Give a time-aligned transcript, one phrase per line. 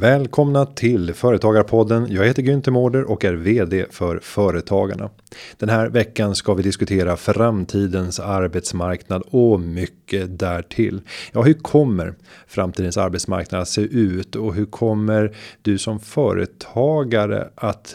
[0.00, 2.06] Välkomna till Företagarpodden.
[2.10, 5.10] Jag heter Günther Mårder och är VD för Företagarna.
[5.56, 11.00] Den här veckan ska vi diskutera framtidens arbetsmarknad och mycket därtill.
[11.32, 12.14] Ja, hur kommer
[12.46, 17.94] framtidens arbetsmarknad att se ut och hur kommer du som företagare att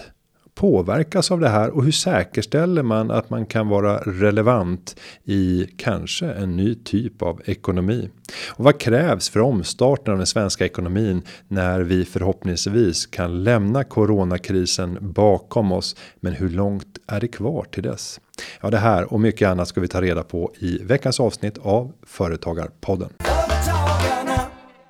[0.56, 6.26] påverkas av det här och hur säkerställer man att man kan vara relevant i kanske
[6.26, 8.10] en ny typ av ekonomi?
[8.50, 14.98] Och vad krävs för omstarten av den svenska ekonomin när vi förhoppningsvis kan lämna coronakrisen
[15.02, 15.96] bakom oss?
[16.20, 18.20] Men hur långt är det kvar till dess?
[18.62, 21.94] Ja, det här och mycket annat ska vi ta reda på i veckans avsnitt av
[22.06, 23.10] Företagarpodden.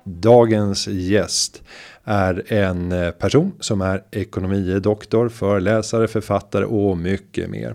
[0.04, 1.62] Dagens gäst
[2.04, 7.74] är en eh, person som är ekonomidoktor, föreläsare, författare och mycket mer.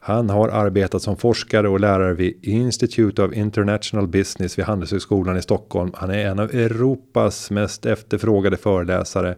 [0.00, 5.42] Han har arbetat som forskare och lärare vid Institute of International Business vid Handelshögskolan i
[5.42, 5.90] Stockholm.
[5.94, 9.36] Han är en av Europas mest efterfrågade föreläsare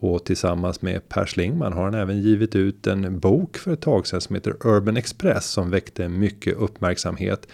[0.00, 4.06] och tillsammans med Per Schlingman har han även givit ut en bok för ett tag
[4.06, 7.48] sedan som heter Urban Express som väckte mycket uppmärksamhet.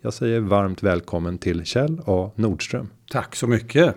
[0.00, 2.88] Jag säger varmt välkommen till Kjell A Nordström.
[3.10, 3.94] Tack så mycket.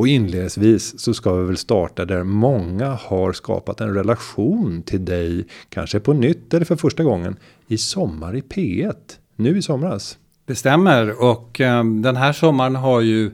[0.00, 5.46] Och inledningsvis så ska vi väl starta där många har skapat en relation till dig.
[5.68, 8.94] Kanske på nytt eller för första gången i Sommar i P1.
[9.36, 10.18] Nu i somras.
[10.46, 13.30] Det stämmer och um, den här sommaren har ju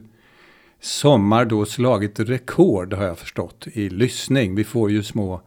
[0.80, 4.54] Sommar då slagit rekord har jag förstått i lyssning.
[4.54, 5.40] Vi får ju små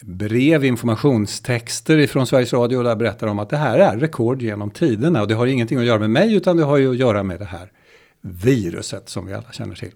[0.00, 5.22] brev, informationstexter ifrån Sveriges Radio där berättar om att det här är rekord genom tiderna.
[5.22, 7.38] Och det har ingenting att göra med mig utan det har ju att göra med
[7.38, 7.72] det här
[8.20, 9.92] viruset som vi alla känner till.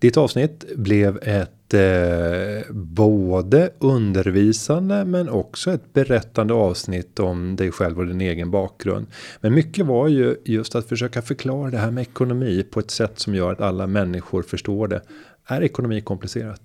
[0.00, 7.98] Ditt avsnitt blev ett eh, både undervisande men också ett berättande avsnitt om dig själv
[7.98, 9.06] och din egen bakgrund.
[9.40, 13.18] Men mycket var ju just att försöka förklara det här med ekonomi på ett sätt
[13.18, 15.02] som gör att alla människor förstår det.
[15.46, 16.60] Är ekonomi komplicerat?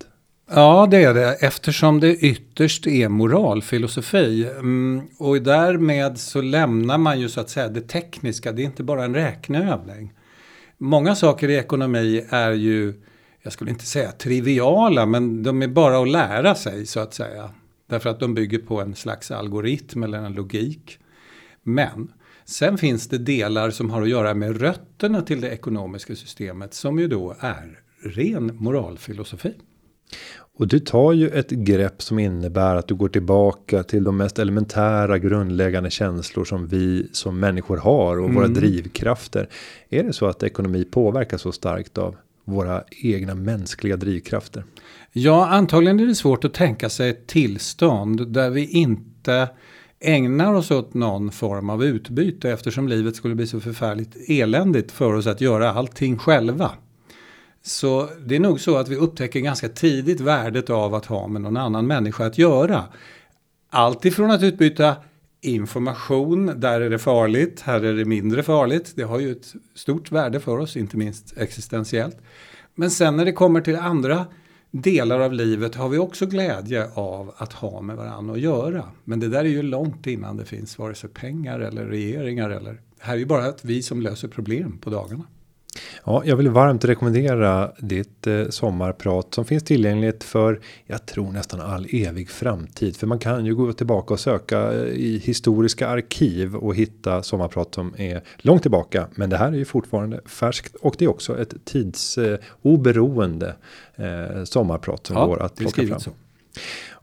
[0.50, 4.48] Ja, det är det eftersom det ytterst är moralfilosofi.
[4.58, 8.52] Mm, och därmed så lämnar man ju så att säga det tekniska.
[8.52, 10.12] Det är inte bara en räkneövning.
[10.78, 12.94] Många saker i ekonomi är ju
[13.46, 17.50] jag skulle inte säga triviala, men de är bara att lära sig så att säga.
[17.86, 20.98] Därför att de bygger på en slags algoritm eller en logik.
[21.62, 22.12] Men
[22.44, 26.98] sen finns det delar som har att göra med rötterna till det ekonomiska systemet som
[26.98, 29.54] ju då är ren moralfilosofi.
[30.58, 34.38] Och du tar ju ett grepp som innebär att du går tillbaka till de mest
[34.38, 38.34] elementära grundläggande känslor som vi som människor har och mm.
[38.34, 39.48] våra drivkrafter.
[39.88, 44.64] Är det så att ekonomi påverkas så starkt av våra egna mänskliga drivkrafter?
[45.12, 49.48] Ja, antagligen är det svårt att tänka sig ett tillstånd där vi inte
[50.00, 55.14] ägnar oss åt någon form av utbyte eftersom livet skulle bli så förfärligt eländigt för
[55.14, 56.70] oss att göra allting själva.
[57.62, 61.42] Så det är nog så att vi upptäcker ganska tidigt värdet av att ha med
[61.42, 62.84] någon annan människa att göra.
[63.70, 64.96] Allt ifrån att utbyta
[65.40, 68.92] information, där är det farligt, här är det mindre farligt.
[68.96, 72.16] Det har ju ett stort värde för oss, inte minst existentiellt.
[72.74, 74.26] Men sen när det kommer till andra
[74.70, 78.84] delar av livet har vi också glädje av att ha med varandra att göra.
[79.04, 82.72] Men det där är ju långt innan det finns vare sig pengar eller regeringar eller
[82.72, 85.24] det här är ju bara att vi som löser problem på dagarna.
[86.04, 91.60] Ja, jag vill varmt rekommendera ditt eh, sommarprat som finns tillgängligt för jag tror nästan
[91.60, 92.96] all evig framtid.
[92.96, 97.74] För man kan ju gå tillbaka och söka eh, i historiska arkiv och hitta sommarprat
[97.74, 99.06] som är långt tillbaka.
[99.14, 103.54] Men det här är ju fortfarande färskt och det är också ett tidsoberoende
[103.96, 106.00] eh, sommarprat som ja, går att plocka fram.
[106.00, 106.10] Så.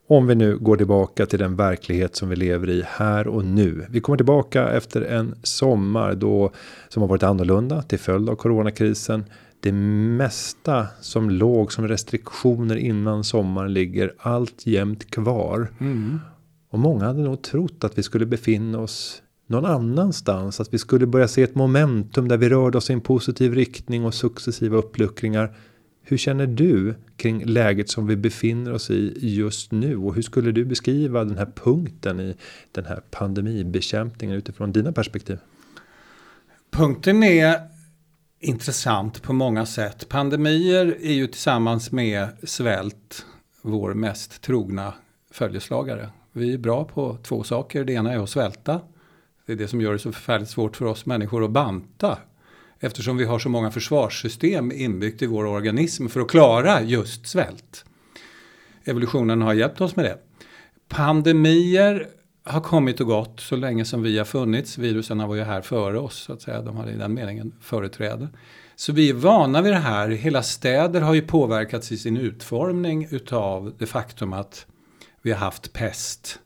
[0.07, 3.85] Om vi nu går tillbaka till den verklighet som vi lever i här och nu.
[3.89, 6.51] Vi kommer tillbaka efter en sommar då
[6.89, 9.25] som har varit annorlunda till följd av coronakrisen.
[9.59, 15.71] Det mesta som låg som restriktioner innan sommaren ligger allt jämt kvar.
[15.79, 16.19] Mm.
[16.69, 20.59] Och många hade nog trott att vi skulle befinna oss någon annanstans.
[20.59, 24.05] Att vi skulle börja se ett momentum där vi rörde oss i en positiv riktning
[24.05, 25.55] och successiva uppluckringar.
[26.05, 30.51] Hur känner du kring läget som vi befinner oss i just nu och hur skulle
[30.51, 32.35] du beskriva den här punkten i
[32.71, 35.37] den här pandemibekämpningen utifrån dina perspektiv?
[36.71, 37.61] Punkten är
[38.39, 40.09] intressant på många sätt.
[40.09, 43.25] Pandemier är ju tillsammans med svält
[43.61, 44.93] vår mest trogna
[45.31, 46.09] följeslagare.
[46.31, 47.83] Vi är bra på två saker.
[47.83, 48.81] Det ena är att svälta.
[49.45, 52.17] Det är det som gör det så förfärligt svårt för oss människor att banta
[52.83, 57.85] Eftersom vi har så många försvarssystem inbyggt i vår organism för att klara just svält.
[58.83, 60.17] Evolutionen har hjälpt oss med det.
[60.87, 62.07] Pandemier
[62.43, 64.77] har kommit och gått så länge som vi har funnits.
[64.77, 66.61] Virusen var ju här före oss, så att säga.
[66.61, 68.27] De hade i den meningen företräde.
[68.75, 70.09] Så vi är vana vid det här.
[70.09, 74.65] Hela städer har ju påverkats i sin utformning utav det faktum att
[75.21, 76.39] vi har haft pest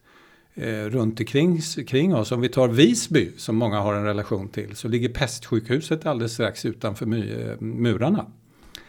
[0.60, 2.32] Eh, runt omkring kring oss.
[2.32, 6.66] Om vi tar Visby, som många har en relation till, så ligger pestsjukhuset alldeles strax
[6.66, 8.26] utanför eh, murarna.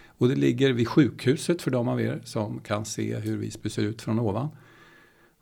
[0.07, 3.83] Och det ligger vid sjukhuset för de av er som kan se hur Visby ser
[3.83, 4.49] ut från ovan.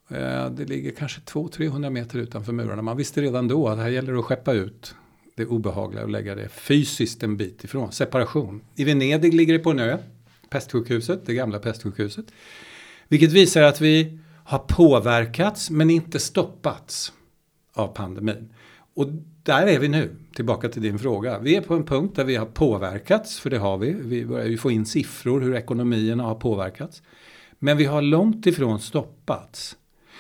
[0.09, 2.83] Eh, det ligger kanske 200-300 meter utanför murarna.
[2.83, 4.95] Man visste redan då att här gäller det att skeppa ut
[5.35, 7.93] det obehagliga och lägga det fysiskt en bit ifrån.
[7.93, 8.61] Separation.
[8.75, 9.99] I Venedig ligger det på en ö.
[10.51, 12.27] Pestsjukhuset, det gamla pestsjukhuset.
[13.09, 17.13] Vilket visar att vi har påverkats men inte stoppats
[17.73, 18.49] av pandemin.
[18.95, 19.07] Och
[19.43, 21.39] där är vi nu, tillbaka till din fråga.
[21.39, 23.93] Vi är på en punkt där vi har påverkats, för det har vi.
[23.93, 27.03] Vi börjar ju få in siffror hur ekonomierna har påverkats.
[27.59, 29.77] Men vi har långt ifrån stoppats.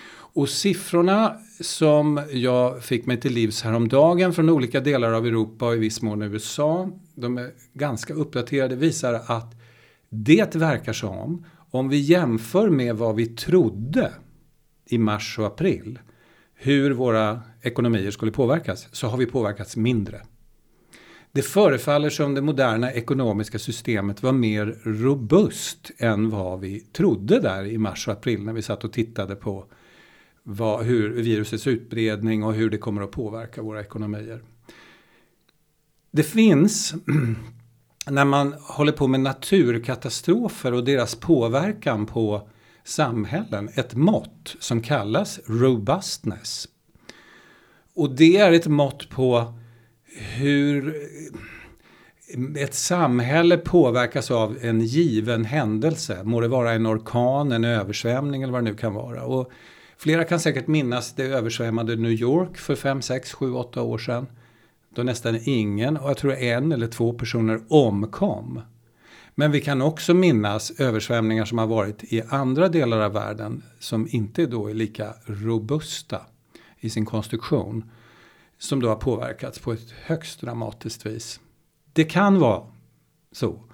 [0.08, 5.74] Och siffrorna som jag fick mig till livs häromdagen från olika delar av Europa och
[5.74, 9.54] i viss mån USA, de är ganska uppdaterade, visar att
[10.08, 14.12] det verkar som, om vi jämför med vad vi trodde
[14.86, 15.98] i mars och april,
[16.54, 20.20] hur våra ekonomier skulle påverkas, så har vi påverkats mindre.
[21.32, 27.64] Det förefaller som det moderna ekonomiska systemet var mer robust än vad vi trodde där
[27.64, 29.66] i mars och april när vi satt och tittade på
[30.42, 34.42] vad, hur virusets utbredning och hur det kommer att påverka våra ekonomier.
[36.10, 36.94] Det finns,
[38.10, 42.48] när man håller på med naturkatastrofer och deras påverkan på
[42.84, 46.68] samhällen, ett mått som kallas robustness.
[47.94, 49.54] Och det är ett mått på
[50.34, 50.94] hur
[52.56, 56.22] ett samhälle påverkas av en given händelse.
[56.24, 59.24] Må det vara en orkan, en översvämning eller vad det nu kan vara.
[59.24, 59.50] Och
[59.96, 64.26] flera kan säkert minnas det översvämmade New York för 5, 6, 7, 8 år sedan.
[64.96, 68.60] Då nästan ingen, och jag tror en eller två personer omkom.
[69.34, 74.08] Men vi kan också minnas översvämningar som har varit i andra delar av världen som
[74.10, 76.20] inte då är lika robusta
[76.80, 77.90] i sin konstruktion.
[78.58, 81.40] Som då har påverkats på ett högst dramatiskt vis.
[81.92, 82.62] Det kan vara
[83.32, 83.64] så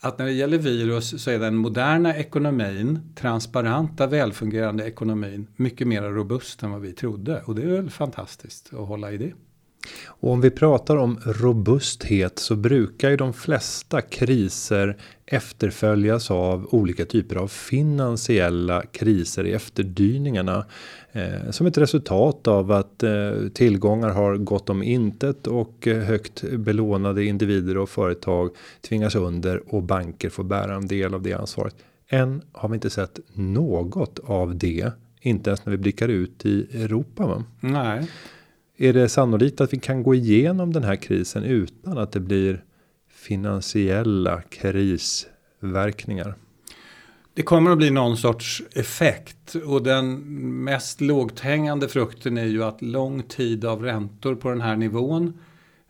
[0.00, 6.02] att när det gäller virus så är den moderna ekonomin, transparenta, välfungerande ekonomin mycket mer
[6.02, 7.42] robust än vad vi trodde.
[7.42, 9.32] Och det är väl fantastiskt att hålla i det.
[10.06, 14.96] Och om vi pratar om robusthet så brukar ju de flesta kriser
[15.26, 20.64] efterföljas av olika typer av finansiella kriser i efterdyningarna.
[21.12, 26.44] Eh, som ett resultat av att eh, tillgångar har gått om intet och eh, högt
[26.52, 28.50] belånade individer och företag
[28.80, 31.76] tvingas under och banker får bära en del av det ansvaret.
[32.08, 34.92] Än har vi inte sett något av det.
[35.20, 37.26] Inte ens när vi blickar ut i Europa.
[37.26, 37.44] Va?
[37.60, 38.08] Nej.
[38.82, 42.64] Är det sannolikt att vi kan gå igenom den här krisen utan att det blir
[43.10, 46.34] finansiella krisverkningar?
[47.34, 50.14] Det kommer att bli någon sorts effekt och den
[50.64, 55.38] mest lågt hängande frukten är ju att lång tid av räntor på den här nivån,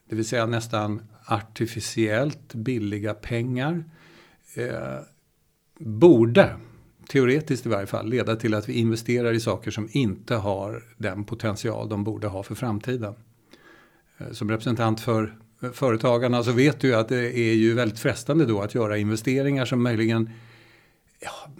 [0.08, 3.84] det vill säga nästan artificiellt billiga pengar,
[4.54, 4.98] eh,
[5.78, 6.56] borde
[7.12, 11.24] teoretiskt i varje fall, leda till att vi investerar i saker som inte har den
[11.24, 13.14] potential de borde ha för framtiden.
[14.18, 17.98] Eh, som representant för eh, företagarna så vet du ju att det är ju väldigt
[17.98, 20.30] frestande då att göra investeringar som möjligen
[21.20, 21.52] ja,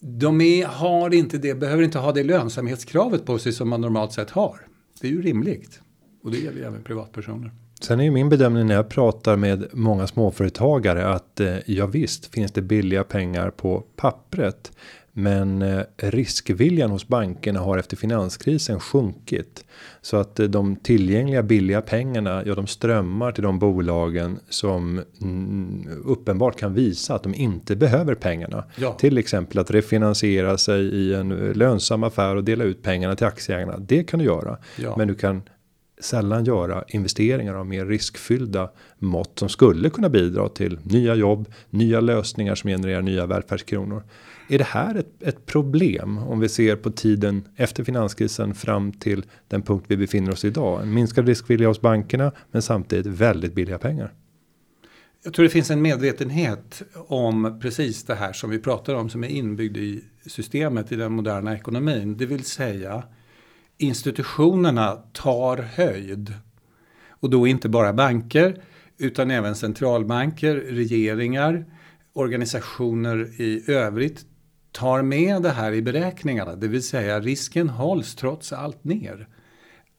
[0.00, 4.12] de är, har inte det, behöver inte ha det lönsamhetskravet på sig som man normalt
[4.12, 4.66] sett har.
[5.00, 5.80] Det är ju rimligt.
[6.22, 7.50] Och det gäller ju även privatpersoner.
[7.82, 12.26] Sen är ju min bedömning när jag pratar med många småföretagare att eh, ja visst
[12.26, 14.72] finns det billiga pengar på pappret.
[15.14, 19.64] Men eh, riskviljan hos bankerna har efter finanskrisen sjunkit.
[20.02, 25.88] Så att eh, de tillgängliga billiga pengarna, ja de strömmar till de bolagen som mm,
[26.04, 28.64] uppenbart kan visa att de inte behöver pengarna.
[28.76, 28.92] Ja.
[28.92, 33.78] Till exempel att refinansiera sig i en lönsam affär och dela ut pengarna till aktieägarna.
[33.78, 34.58] Det kan du göra.
[34.76, 34.94] Ja.
[34.96, 35.42] Men du kan
[36.02, 42.00] sällan göra investeringar av mer riskfyllda mått som skulle kunna bidra till nya jobb, nya
[42.00, 44.02] lösningar som genererar nya välfärdskronor.
[44.48, 49.24] Är det här ett, ett problem om vi ser på tiden efter finanskrisen fram till
[49.48, 50.82] den punkt vi befinner oss idag?
[50.82, 54.12] En minskad riskvilja hos bankerna, men samtidigt väldigt billiga pengar.
[55.24, 59.24] Jag tror det finns en medvetenhet om precis det här som vi pratar om som
[59.24, 62.16] är inbyggd i systemet i den moderna ekonomin.
[62.16, 63.02] Det vill säga
[63.82, 66.34] institutionerna tar höjd.
[67.08, 68.62] Och då inte bara banker
[68.98, 71.64] utan även centralbanker, regeringar,
[72.12, 74.26] organisationer i övrigt
[74.72, 79.28] tar med det här i beräkningarna, det vill säga risken hålls trots allt ner.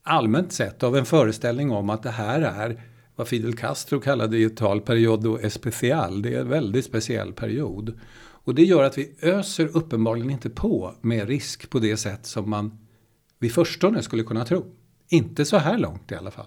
[0.04, 2.82] Allmänt sett av en föreställning om att det här är
[3.16, 6.22] vad Fidel Castro kallade i ett tal periodo especial.
[6.22, 8.00] Det är en väldigt speciell period.
[8.46, 12.50] Och det gör att vi öser uppenbarligen inte på med risk på det sätt som
[12.50, 12.78] man
[13.44, 14.66] vid förstone skulle kunna tro.
[15.10, 16.46] Inte så här långt i alla fall.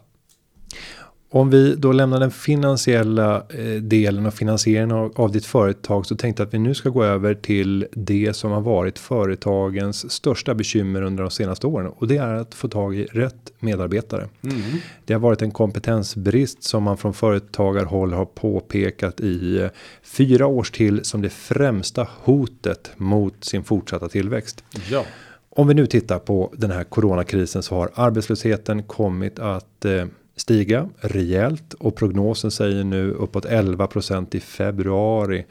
[1.30, 6.16] Om vi då lämnar den finansiella eh, delen och finansieringen av, av ditt företag så
[6.16, 10.54] tänkte jag att vi nu ska gå över till det som har varit företagens största
[10.54, 14.28] bekymmer under de senaste åren och det är att få tag i rätt medarbetare.
[14.42, 14.60] Mm.
[15.04, 19.68] Det har varit en kompetensbrist som man från företagarhåll har påpekat i eh,
[20.02, 24.64] fyra års till som det främsta hotet mot sin fortsatta tillväxt.
[24.90, 25.04] Ja.
[25.58, 30.88] Om vi nu tittar på den här coronakrisen så har arbetslösheten kommit att eh, stiga
[31.00, 35.46] rejält och prognosen säger nu uppåt 11% i februari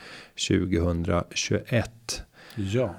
[0.48, 2.24] 2021.
[2.56, 2.96] Ja.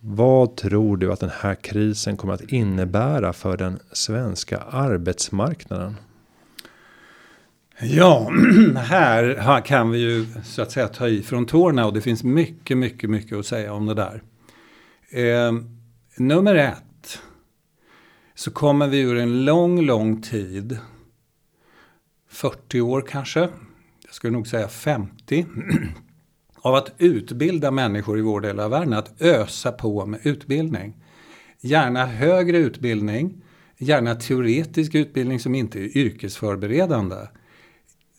[0.00, 5.96] Vad tror du att den här krisen kommer att innebära för den svenska arbetsmarknaden?
[7.80, 8.30] Ja,
[8.76, 12.78] här kan vi ju så att säga ta i från tårna och det finns mycket,
[12.78, 14.22] mycket, mycket att säga om det där.
[15.10, 15.52] Eh,
[16.16, 17.18] nummer ett.
[18.34, 20.78] Så kommer vi ur en lång, lång tid
[22.30, 23.40] 40 år kanske,
[24.04, 25.46] jag skulle nog säga 50,
[26.56, 30.96] av att utbilda människor i vår del av världen, att ösa på med utbildning.
[31.60, 33.42] Gärna högre utbildning,
[33.78, 37.16] gärna teoretisk utbildning som inte är yrkesförberedande.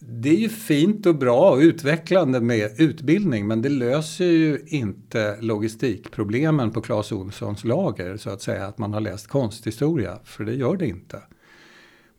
[0.03, 5.37] Det är ju fint och bra och utvecklande med utbildning men det löser ju inte
[5.41, 10.53] logistikproblemen på Clas Ohlsons lager så att säga att man har läst konsthistoria, för det
[10.53, 11.21] gör det inte.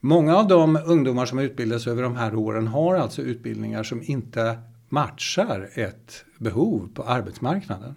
[0.01, 4.59] Många av de ungdomar som utbildas över de här åren har alltså utbildningar som inte
[4.89, 7.95] matchar ett behov på arbetsmarknaden.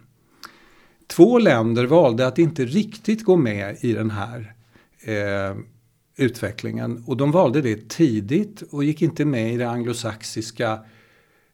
[1.08, 4.54] Två länder valde att inte riktigt gå med i den här
[5.02, 5.58] eh,
[6.18, 10.80] utvecklingen och de valde det tidigt och gick inte med i den anglosaxiska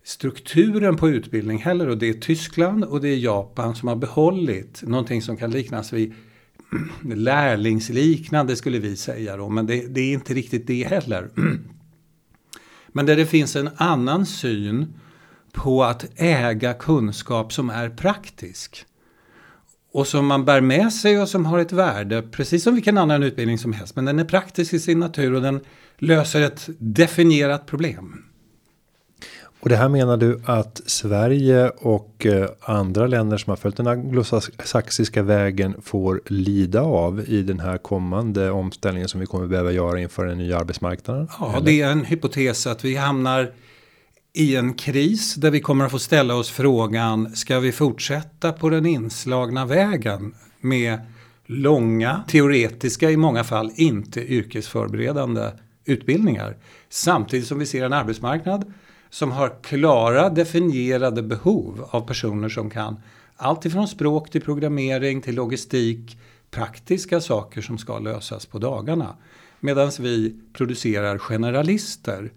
[0.04, 4.84] strukturen på utbildning heller och det är Tyskland och det är Japan som har behållit
[4.84, 6.14] någonting som kan liknas vid
[7.16, 11.30] lärlingsliknande skulle vi säga då, men det, det är inte riktigt det heller.
[12.94, 14.94] Men där det finns en annan syn
[15.52, 18.86] på att äga kunskap som är praktisk.
[19.94, 23.24] Och som man bär med sig och som har ett värde, precis som vilken annan
[23.24, 23.96] utbildning som helst.
[23.96, 25.60] Men den är praktisk i sin natur och den
[25.98, 28.24] löser ett definierat problem.
[29.62, 33.88] Och det här menar du att Sverige och eh, andra länder som har följt den
[33.88, 40.00] anglosaxiska vägen får lida av i den här kommande omställningen som vi kommer behöva göra
[40.00, 41.28] inför den nya arbetsmarknaden?
[41.40, 41.66] Ja, eller?
[41.66, 43.52] det är en hypotes att vi hamnar
[44.34, 48.70] i en kris där vi kommer att få ställa oss frågan ska vi fortsätta på
[48.70, 51.00] den inslagna vägen med
[51.46, 55.52] långa teoretiska i många fall inte yrkesförberedande
[55.86, 56.58] utbildningar
[56.90, 58.74] samtidigt som vi ser en arbetsmarknad
[59.10, 63.02] som har klara definierade behov av personer som kan
[63.36, 66.18] allt ifrån språk till programmering till logistik,
[66.52, 69.16] praktiska saker som ska lösas på dagarna.
[69.60, 72.32] Medan vi producerar generalister,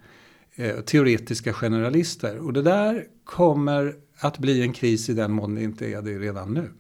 [0.56, 2.38] eh, teoretiska generalister.
[2.38, 6.18] Och det där kommer att bli en kris i den mån det inte är det
[6.18, 6.70] redan nu.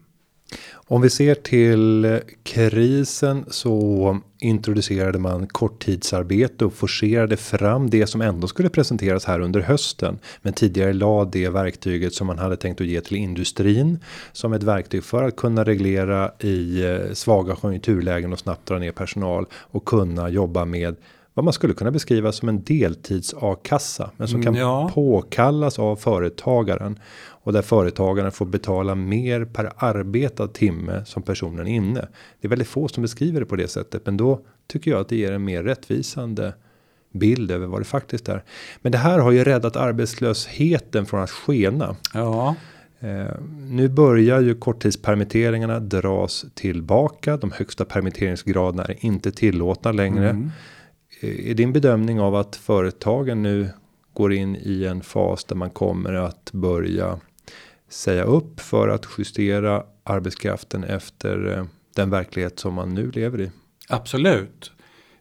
[0.74, 8.46] Om vi ser till krisen så introducerade man korttidsarbete och forcerade fram det som ändå
[8.46, 10.18] skulle presenteras här under hösten.
[10.42, 13.98] Men tidigare la det verktyget som man hade tänkt att ge till industrin
[14.32, 18.92] som ett verktyg för att kunna reglera i eh, svaga konjunkturlägen och snabbt dra ner
[18.92, 20.96] personal och kunna jobba med
[21.34, 24.90] vad man skulle kunna beskriva som en deltids a-kassa, men som kan ja.
[24.94, 26.98] påkallas av företagaren
[27.28, 32.08] och där företagaren får betala mer per arbetad timme som personen är inne.
[32.40, 35.08] Det är väldigt få som beskriver det på det sättet, men då tycker jag att
[35.08, 36.54] det ger en mer rättvisande
[37.12, 38.44] bild över vad det faktiskt är.
[38.82, 41.96] Men det här har ju räddat arbetslösheten från att skena.
[42.14, 42.54] Ja.
[43.00, 47.36] Eh, nu börjar ju korttidspermitteringarna dras tillbaka.
[47.36, 50.30] De högsta permitteringsgraderna är inte tillåtna längre.
[50.30, 50.50] Mm.
[51.20, 53.68] Eh, är din bedömning av att företagen nu
[54.12, 57.20] går in i en fas där man kommer att börja
[57.88, 63.50] säga upp för att justera arbetskraften efter eh, den verklighet som man nu lever i.
[63.88, 64.72] Absolut.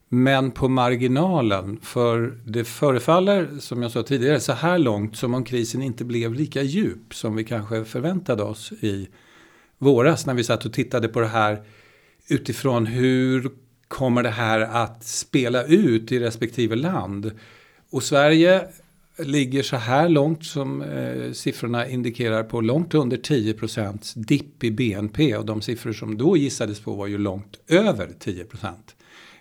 [0.10, 5.44] Men på marginalen, för det förefaller som jag sa tidigare så här långt som om
[5.44, 9.08] krisen inte blev lika djup som vi kanske förväntade oss i
[9.78, 11.64] våras när vi satt och tittade på det här
[12.28, 13.52] utifrån hur
[13.88, 17.32] kommer det här att spela ut i respektive land.
[17.90, 18.68] Och Sverige
[19.18, 25.36] ligger så här långt som eh, siffrorna indikerar på långt under 10% dipp i BNP
[25.36, 28.74] och de siffror som då gissades på var ju långt över 10%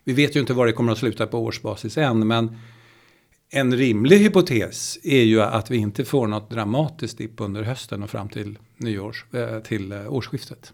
[0.04, 2.56] Vi vet ju inte var det kommer att sluta på årsbasis än men
[3.50, 8.10] en rimlig hypotes är ju att vi inte får något dramatiskt dipp under hösten och
[8.10, 10.72] fram till nyårs eh, till eh, årsskiftet.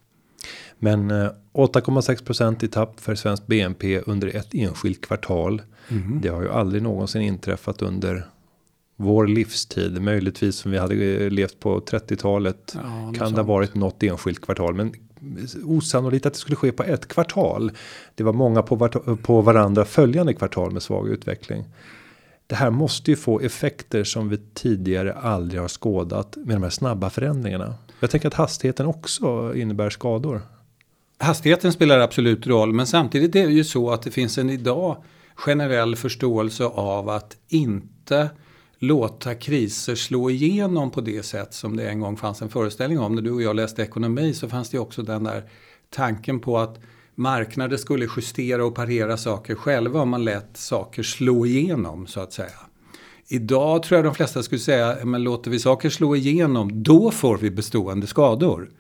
[0.79, 5.63] Men 8,6% i tapp för svensk BNP under ett enskilt kvartal.
[5.89, 6.21] Mm.
[6.21, 8.27] Det har ju aldrig någonsin inträffat under
[8.97, 10.03] vår livstid.
[10.03, 12.75] Möjligtvis som vi hade levt på 30-talet.
[12.75, 14.75] Ja, kan det ha varit något enskilt kvartal.
[14.75, 14.93] Men
[15.65, 17.73] osannolikt att det skulle ske på ett kvartal.
[18.15, 18.89] Det var många på,
[19.23, 21.65] på varandra följande kvartal med svag utveckling.
[22.47, 26.71] Det här måste ju få effekter som vi tidigare aldrig har skådat med de här
[26.71, 27.75] snabba förändringarna.
[28.01, 30.43] Jag tänker att hastigheten också innebär skador.
[31.21, 35.03] Hastigheten spelar absolut roll, men samtidigt är det ju så att det finns en idag
[35.35, 38.31] generell förståelse av att inte
[38.79, 43.15] låta kriser slå igenom på det sätt som det en gång fanns en föreställning om.
[43.15, 45.45] När du och jag läste ekonomi så fanns det också den där
[45.91, 46.81] tanken på att
[47.15, 52.33] marknader skulle justera och parera saker själva om man lät saker slå igenom så att
[52.33, 52.51] säga.
[53.29, 57.39] Idag tror jag de flesta skulle säga, men låter vi saker slå igenom, då får
[57.39, 58.71] vi bestående skador.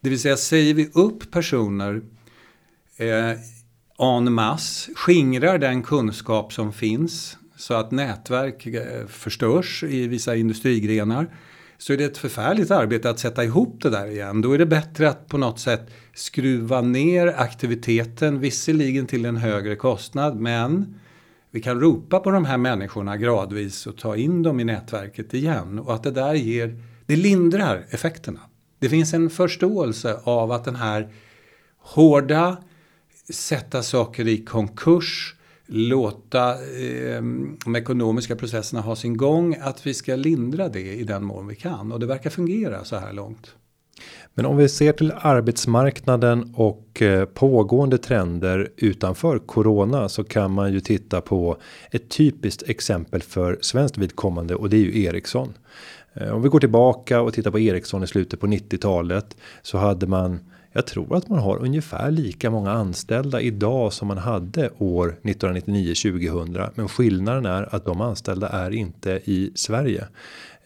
[0.00, 2.02] Det vill säga, säger vi upp personer
[2.96, 3.32] eh,
[3.98, 11.26] en masse, skingrar den kunskap som finns så att nätverk eh, förstörs i vissa industrigrenar
[11.78, 14.40] så är det ett förfärligt arbete att sätta ihop det där igen.
[14.40, 19.76] Då är det bättre att på något sätt skruva ner aktiviteten, visserligen till en högre
[19.76, 20.94] kostnad, men
[21.50, 25.78] vi kan ropa på de här människorna gradvis och ta in dem i nätverket igen.
[25.78, 28.40] Och att det där ger, det lindrar effekterna.
[28.86, 31.08] Det finns en förståelse av att den här
[31.78, 32.56] hårda,
[33.30, 35.34] sätta saker i konkurs,
[35.66, 37.22] låta eh,
[37.64, 41.54] de ekonomiska processerna ha sin gång, att vi ska lindra det i den mån vi
[41.54, 41.92] kan.
[41.92, 43.54] Och det verkar fungera så här långt.
[44.34, 50.72] Men om vi ser till arbetsmarknaden och eh, pågående trender utanför corona så kan man
[50.72, 51.56] ju titta på
[51.90, 55.54] ett typiskt exempel för svenskt vidkommande och det är ju Ericsson.
[56.16, 60.06] Eh, om vi går tillbaka och tittar på Ericsson i slutet på 90-talet så hade
[60.06, 60.40] man
[60.72, 65.94] jag tror att man har ungefär lika många anställda idag som man hade år 1999
[65.94, 66.58] 2000.
[66.74, 70.06] Men skillnaden är att de anställda är inte i Sverige.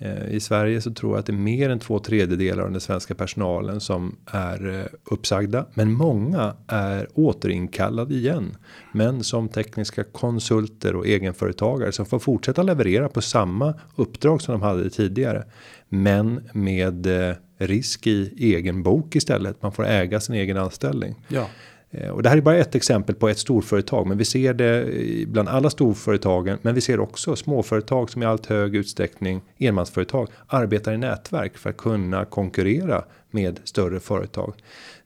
[0.03, 2.81] Eh, I Sverige så tror jag att det är mer än två tredjedelar av den
[2.81, 5.67] svenska personalen som är eh, uppsagda.
[5.75, 8.57] Men många är återinkallade igen.
[8.93, 14.63] Men som tekniska konsulter och egenföretagare som får fortsätta leverera på samma uppdrag som de
[14.63, 15.45] hade tidigare.
[15.89, 19.63] Men med eh, risk i egen bok istället.
[19.63, 21.15] Man får äga sin egen anställning.
[21.29, 21.47] Ja.
[21.91, 24.87] Eh, och det här är bara ett exempel på ett storföretag, men vi ser det
[25.27, 26.59] bland alla storföretagen.
[26.63, 31.71] Men vi ser också småföretag som i allt hög utsträckning enmansföretag arbetar i nätverk för
[31.71, 34.55] att kunna konkurrera med större företag.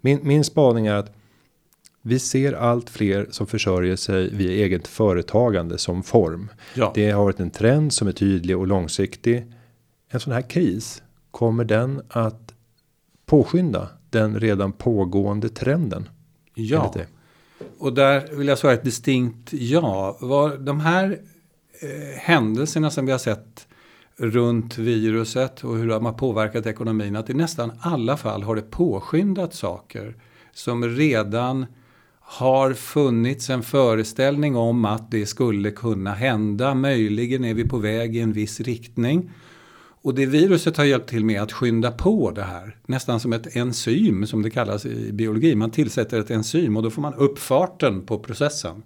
[0.01, 1.13] Min, min spaning är att
[2.03, 6.49] vi ser allt fler som försörjer sig via eget företagande som form.
[6.75, 6.93] Ja.
[6.95, 9.53] Det har varit en trend som är tydlig och långsiktig.
[10.11, 12.55] En sån här kris kommer den att
[13.27, 16.09] påskynda den redan pågående trenden?
[16.55, 16.95] Ja,
[17.79, 20.17] och där vill jag svara ett distinkt ja.
[20.21, 21.19] Var de här
[21.83, 23.67] eh, händelserna som vi har sett
[24.17, 28.71] runt viruset och hur de har påverkat ekonomin, att i nästan alla fall har det
[28.71, 30.17] påskyndat saker
[30.53, 31.67] som redan
[32.21, 36.75] har funnits en föreställning om att det skulle kunna hända.
[36.75, 39.31] Möjligen är vi på väg i en viss riktning.
[40.05, 42.77] Och det viruset har hjälpt till med att skynda på det här.
[42.87, 45.55] Nästan som ett enzym som det kallas i biologi.
[45.55, 48.83] Man tillsätter ett enzym och då får man upp farten på processen.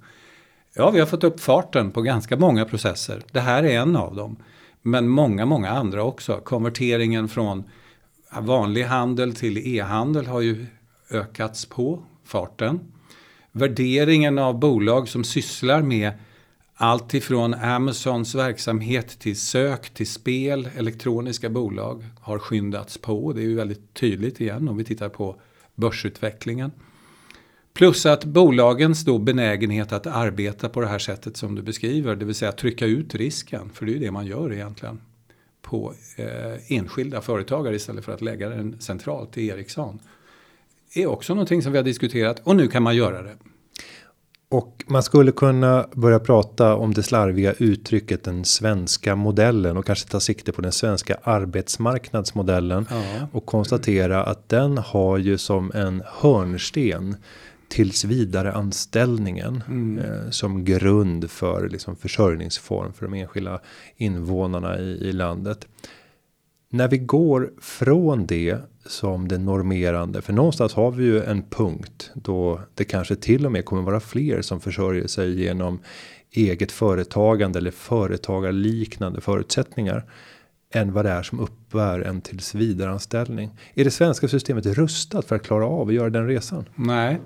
[0.74, 3.22] Ja, vi har fått upp farten på ganska många processer.
[3.32, 4.36] Det här är en av dem.
[4.82, 6.40] Men många, många andra också.
[6.44, 7.64] Konverteringen från
[8.40, 10.66] vanlig handel till e-handel har ju
[11.10, 12.80] ökats på farten.
[13.52, 16.12] Värderingen av bolag som sysslar med
[16.80, 23.32] allt ifrån Amazons verksamhet till sök till spel, elektroniska bolag har skyndats på.
[23.32, 25.40] Det är ju väldigt tydligt igen om vi tittar på
[25.74, 26.70] börsutvecklingen.
[27.74, 32.24] Plus att bolagens då benägenhet att arbeta på det här sättet som du beskriver, det
[32.24, 35.00] vill säga trycka ut risken, för det är ju det man gör egentligen,
[35.62, 39.98] på eh, enskilda företagare istället för att lägga den centralt i Ericsson.
[40.94, 43.36] är också någonting som vi har diskuterat och nu kan man göra det.
[44.50, 50.08] Och man skulle kunna börja prata om det slarviga uttrycket den svenska modellen och kanske
[50.08, 53.28] ta sikte på den svenska arbetsmarknadsmodellen ja.
[53.32, 57.16] och konstatera att den har ju som en hörnsten
[57.68, 59.98] tillsvidare anställningen mm.
[59.98, 63.60] eh, som grund för liksom försörjningsform för de enskilda
[63.96, 65.66] invånarna i, i landet.
[66.70, 68.58] När vi går från det
[68.88, 73.52] som det normerande, för någonstans har vi ju en punkt då det kanske till och
[73.52, 75.80] med kommer vara fler som försörjer sig genom
[76.30, 80.04] eget företagande eller företagarliknande förutsättningar
[80.74, 83.50] än vad det är som uppbär en tillsvidareanställning.
[83.74, 86.64] Är det svenska systemet rustat för att klara av att göra den resan?
[86.74, 87.20] Nej,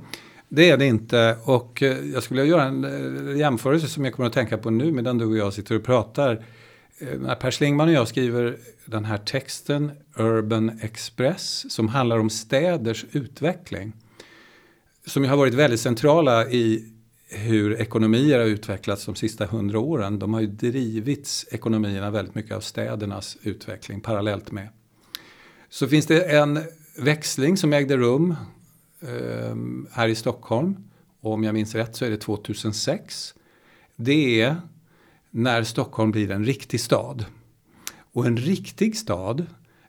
[0.48, 1.37] det är det inte.
[1.44, 4.92] Och eh, jag skulle göra en eh, jämförelse som jag kommer att tänka på nu
[4.92, 6.44] medan du och jag sitter och pratar.
[6.98, 12.31] Eh, när Per Schlingman och jag skriver den här texten Urban Express som handlar om
[12.31, 13.92] städers utveckling.
[15.07, 16.92] Som ju har varit väldigt centrala i
[17.28, 20.18] hur ekonomier har utvecklats de sista hundra åren.
[20.18, 24.68] De har ju drivits ekonomierna väldigt mycket av städernas utveckling parallellt med.
[25.68, 26.61] Så finns det en
[26.98, 28.35] växling som ägde rum
[29.00, 29.57] eh,
[29.92, 30.76] här i Stockholm.
[31.20, 33.35] Och om jag minns rätt så är det 2006.
[33.96, 34.57] Det är
[35.35, 37.25] när Stockholm blir en riktig stad.
[38.12, 39.47] Och en riktig stad,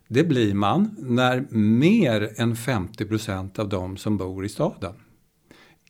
[0.08, 4.94] det blir man när mer än 50 procent av de som bor i staden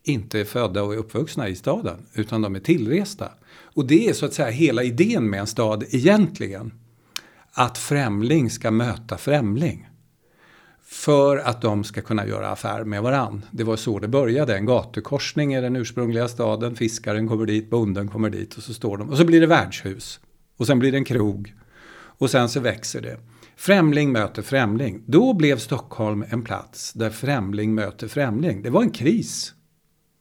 [0.04, 3.30] inte är födda och är uppvuxna i staden, utan de är tillresta.
[3.50, 6.72] Och det är så att säga hela idén med en stad egentligen.
[7.52, 9.88] Att främling ska möta främling.
[10.86, 13.44] För att de ska kunna göra affär med varann.
[13.50, 14.56] Det var så det började.
[14.56, 16.76] En gatukorsning i den ursprungliga staden.
[16.76, 19.10] Fiskaren kommer dit, bonden kommer dit och så står de.
[19.10, 20.20] Och så blir det värdshus.
[20.56, 21.54] Och sen blir det en krog.
[22.18, 23.18] Och sen så växer det.
[23.56, 25.02] Främling möter främling.
[25.06, 28.62] Då blev Stockholm en plats där främling möter främling.
[28.62, 29.54] Det var en kris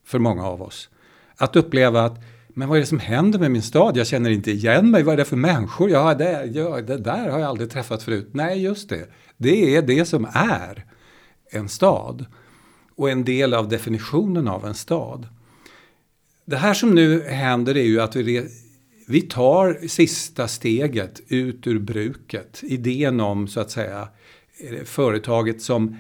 [0.06, 0.90] för många av oss.
[1.38, 2.20] Att uppleva att
[2.54, 3.98] men vad är det som händer med min stad?
[3.98, 5.04] Jag känner inte igen mig.
[5.04, 5.90] Vad är det för människor?
[5.90, 8.30] Ja, det, ja, det där har jag aldrig träffat förut.
[8.32, 9.10] Nej, just det.
[9.38, 10.86] Det är det som är
[11.52, 12.26] en stad.
[12.96, 15.28] Och en del av definitionen av en stad.
[16.46, 18.48] Det här som nu händer är ju att vi,
[19.08, 22.60] vi tar sista steget ut ur bruket.
[22.64, 24.08] Idén om, så att säga,
[24.60, 25.98] eh, företaget som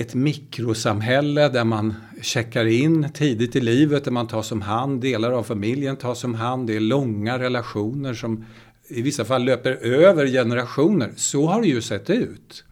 [0.00, 5.32] ett mikrosamhälle där man checkar in tidigt i livet, där man tas om hand, delar
[5.32, 8.44] av familjen tas om hand, det är långa relationer som
[8.88, 11.12] i vissa fall löper över generationer.
[11.16, 12.64] Så har det ju sett ut.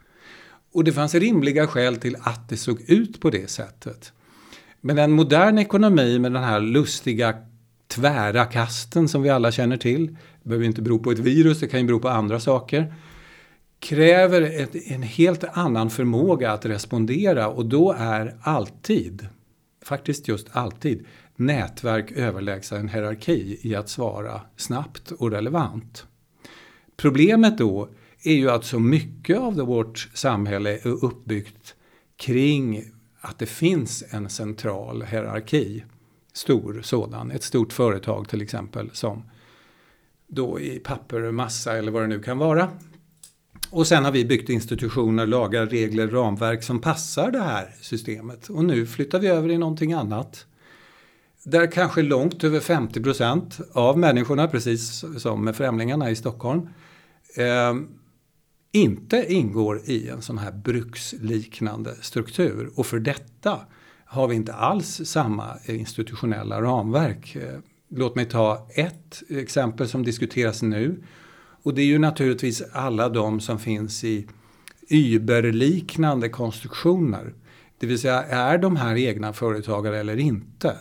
[0.72, 4.12] Och det fanns rimliga skäl till att det såg ut på det sättet.
[4.80, 7.34] Men en modern ekonomi med den här lustiga
[7.88, 10.06] tvära kasten som vi alla känner till,
[10.42, 12.94] det behöver inte bero på ett virus, det kan ju bero på andra saker
[13.86, 19.28] kräver ett, en helt annan förmåga att respondera och då är alltid,
[19.82, 26.06] faktiskt just alltid, nätverk överlägsa en hierarki i att svara snabbt och relevant.
[26.96, 27.88] Problemet då
[28.22, 31.74] är ju att så mycket av vårt samhälle är uppbyggt
[32.16, 32.84] kring
[33.20, 35.84] att det finns en central hierarki.
[36.32, 39.22] Stor sådan, ett stort företag till exempel som
[40.26, 42.70] då i papper, massa eller vad det nu kan vara
[43.70, 48.48] och sen har vi byggt institutioner, lagar, regler, ramverk som passar det här systemet.
[48.48, 50.46] Och nu flyttar vi över i någonting annat.
[51.44, 56.68] Där kanske långt över 50 procent av människorna, precis som med främlingarna i Stockholm,
[57.36, 57.74] eh,
[58.72, 62.70] inte ingår i en sån här bruksliknande struktur.
[62.74, 63.60] Och för detta
[64.04, 67.36] har vi inte alls samma institutionella ramverk.
[67.88, 71.02] Låt mig ta ett exempel som diskuteras nu
[71.66, 74.26] och det är ju naturligtvis alla de som finns i
[74.90, 77.34] Uber-liknande konstruktioner.
[77.78, 80.76] Det vill säga, är de här egna företagare eller inte?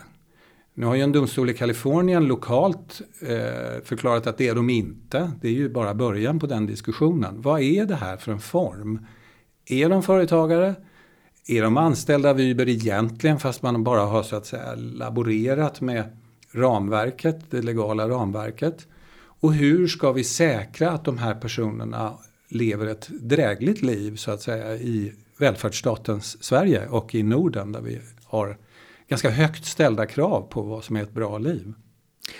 [0.74, 5.32] Nu har ju en domstol i Kalifornien lokalt eh, förklarat att det är de inte.
[5.42, 7.42] Det är ju bara början på den diskussionen.
[7.42, 9.06] Vad är det här för en form?
[9.66, 10.76] Är de företagare?
[11.48, 16.04] Är de anställda av Uber egentligen fast man bara har så att säga laborerat med
[16.52, 18.88] ramverket, det legala ramverket?
[19.46, 22.14] Och hur ska vi säkra att de här personerna
[22.50, 28.00] lever ett drägligt liv så att säga i välfärdsstatens Sverige och i Norden där vi
[28.24, 28.58] har
[29.10, 31.74] ganska högt ställda krav på vad som är ett bra liv.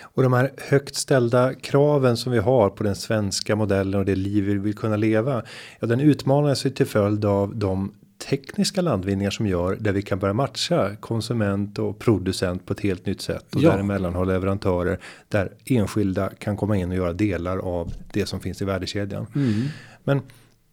[0.02, 4.16] Och de här högt ställda kraven som vi har på den svenska modellen och det
[4.16, 5.42] liv vi vill kunna leva.
[5.80, 10.18] Ja, den utmanar sig till följd av de tekniska landvinningar som gör där vi kan
[10.18, 13.70] börja matcha konsument och producent på ett helt nytt sätt och ja.
[13.70, 14.98] däremellan ha leverantörer
[15.28, 19.26] där enskilda kan komma in och göra delar av det som finns i värdekedjan.
[19.34, 19.62] Mm.
[20.04, 20.22] Men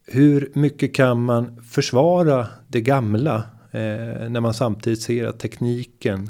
[0.05, 3.35] hur mycket kan man försvara det gamla
[3.71, 6.27] eh, när man samtidigt ser att tekniken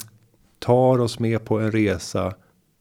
[0.60, 2.34] tar oss med på en resa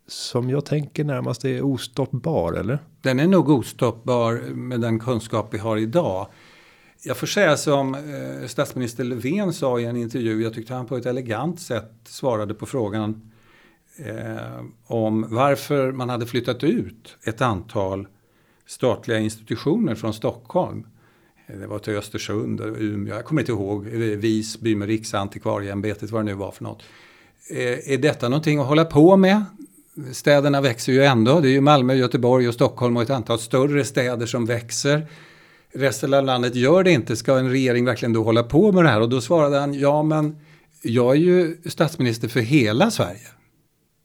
[0.08, 2.78] som jag tänker närmast är ostoppbar eller?
[3.02, 6.26] Den är nog ostoppbar med den kunskap vi har idag
[7.04, 10.96] jag får säga som eh, statsminister Löfven sa i en intervju, jag tyckte han på
[10.96, 13.32] ett elegant sätt svarade på frågan
[13.96, 18.06] eh, om varför man hade flyttat ut ett antal
[18.66, 20.86] statliga institutioner från Stockholm.
[21.46, 26.26] Eh, det var till Östersund, Umeå, jag kommer inte ihåg, Visby med Riksantikvarieämbetet, vad det
[26.26, 26.82] nu var för något.
[27.50, 29.44] Eh, är detta någonting att hålla på med?
[30.12, 33.84] Städerna växer ju ändå, det är ju Malmö, Göteborg och Stockholm och ett antal större
[33.84, 35.06] städer som växer
[35.74, 37.16] resten av landet gör det inte.
[37.16, 39.00] Ska en regering verkligen då hålla på med det här?
[39.00, 40.36] Och då svarade han, ja men
[40.82, 43.28] jag är ju statsminister för hela Sverige.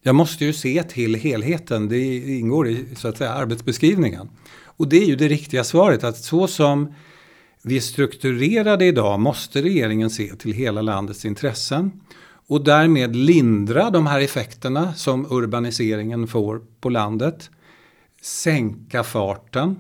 [0.04, 4.30] Jag måste ju se till helheten, det ingår i så att säga arbetsbeskrivningen.
[4.64, 6.94] Och det är ju det riktiga svaret, att så som
[7.64, 11.92] vi är strukturerade idag måste regeringen se till hela landets intressen
[12.48, 17.50] och därmed lindra de här effekterna som urbaniseringen får på landet.
[18.22, 19.76] Sänka farten,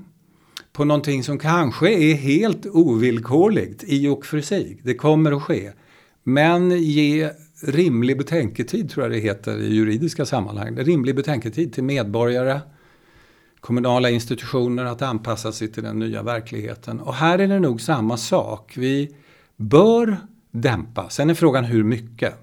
[0.77, 4.79] på någonting som kanske är helt ovillkorligt i och för sig.
[4.83, 5.71] Det kommer att ske.
[6.23, 7.29] Men ge
[7.63, 10.75] rimlig betänketid, tror jag det heter i juridiska sammanhang.
[10.77, 12.61] Rimlig betänketid till medborgare,
[13.59, 16.99] kommunala institutioner att anpassa sig till den nya verkligheten.
[16.99, 18.73] Och här är det nog samma sak.
[18.77, 19.15] Vi
[19.55, 20.17] bör
[20.51, 22.33] dämpa, sen är frågan hur mycket,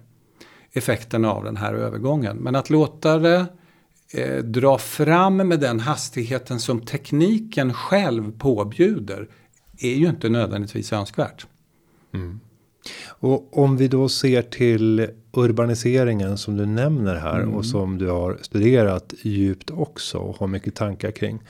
[0.73, 2.37] effekterna av den här övergången.
[2.37, 3.47] Men att låta det
[4.15, 9.29] eh, dra fram med den hastigheten som tekniken själv påbjuder
[9.79, 11.47] är ju inte nödvändigtvis önskvärt.
[12.15, 12.41] Mm.
[13.07, 17.55] Och om vi då ser till urbaniseringen som du nämner här mm.
[17.55, 21.43] och som du har studerat djupt också och har mycket tankar kring.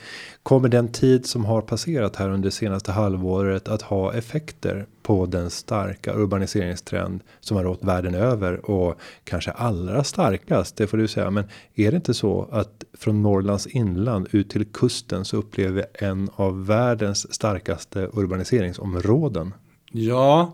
[0.43, 5.49] Kommer den tid som har passerat här under senaste halvåret att ha effekter på den
[5.49, 11.31] starka urbaniseringstrend som har rått världen över och kanske allra starkast, det får du säga.
[11.31, 11.43] Men
[11.75, 16.29] är det inte så att från Norrlands inland ut till kusten så upplever vi en
[16.35, 19.53] av världens starkaste urbaniseringsområden?
[19.91, 20.53] Ja,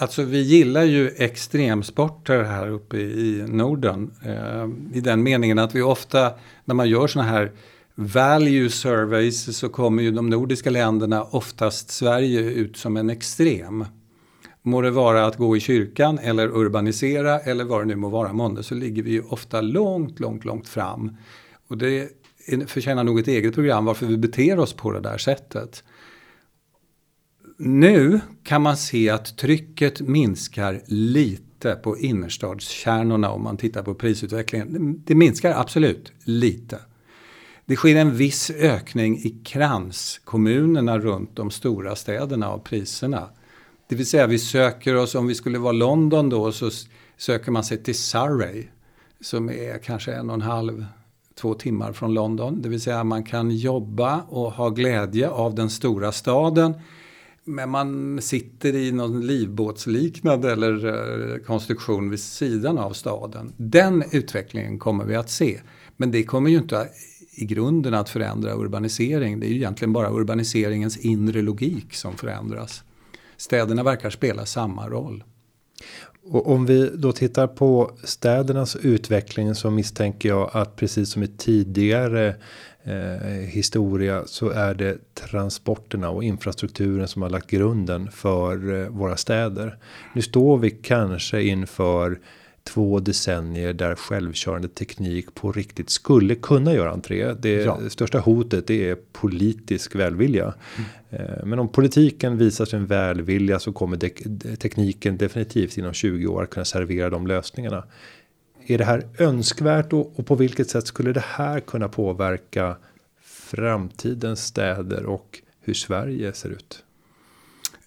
[0.00, 4.10] Alltså vi gillar ju extremsporter här uppe i Norden.
[4.24, 6.32] Eh, I den meningen att vi ofta
[6.64, 7.52] när man gör sådana här
[7.94, 13.84] value surveys så kommer ju de nordiska länderna oftast Sverige ut som en extrem.
[14.62, 18.32] Må det vara att gå i kyrkan eller urbanisera eller vad det nu må vara
[18.32, 21.16] månde så ligger vi ju ofta långt, långt, långt fram.
[21.68, 22.08] Och det
[22.66, 25.84] förtjänar nog ett eget program varför vi beter oss på det där sättet
[27.58, 35.02] nu kan man se att trycket minskar lite på innerstadskärnorna om man tittar på prisutvecklingen.
[35.06, 36.78] Det minskar absolut lite.
[37.66, 43.28] Det sker en viss ökning i kranskommunerna runt de stora städerna av priserna.
[43.88, 46.70] Det vill säga vi söker oss, om vi skulle vara London då, så
[47.16, 48.66] söker man sig till Surrey
[49.20, 50.86] som är kanske en och en halv,
[51.34, 52.62] två timmar från London.
[52.62, 56.74] Det vill säga man kan jobba och ha glädje av den stora staden
[57.48, 63.52] men man sitter i någon livbåtsliknande eller eh, konstruktion vid sidan av staden.
[63.56, 65.60] Den utvecklingen kommer vi att se.
[65.96, 66.88] Men det kommer ju inte
[67.32, 69.40] i grunden att förändra urbanisering.
[69.40, 72.82] Det är ju egentligen bara urbaniseringens inre logik som förändras.
[73.36, 75.24] Städerna verkar spela samma roll.
[76.30, 81.28] Och om vi då tittar på städernas utveckling så misstänker jag att precis som i
[81.28, 82.36] tidigare
[82.88, 89.16] eh, historia så är det transporterna och infrastrukturen som har lagt grunden för eh, våra
[89.16, 89.76] städer.
[90.14, 92.18] Nu står vi kanske inför
[92.64, 97.34] två decennier där självkörande teknik på riktigt skulle kunna göra entré.
[97.34, 97.78] Det ja.
[97.88, 100.54] största hotet det är politisk välvilja.
[101.10, 101.48] Mm.
[101.48, 103.96] Men om politiken visar sin välvilja så kommer
[104.56, 107.84] tekniken definitivt inom 20 år kunna servera de lösningarna.
[108.70, 112.76] Är det här önskvärt och, och på vilket sätt skulle det här kunna påverka
[113.22, 116.84] framtidens städer och hur Sverige ser ut?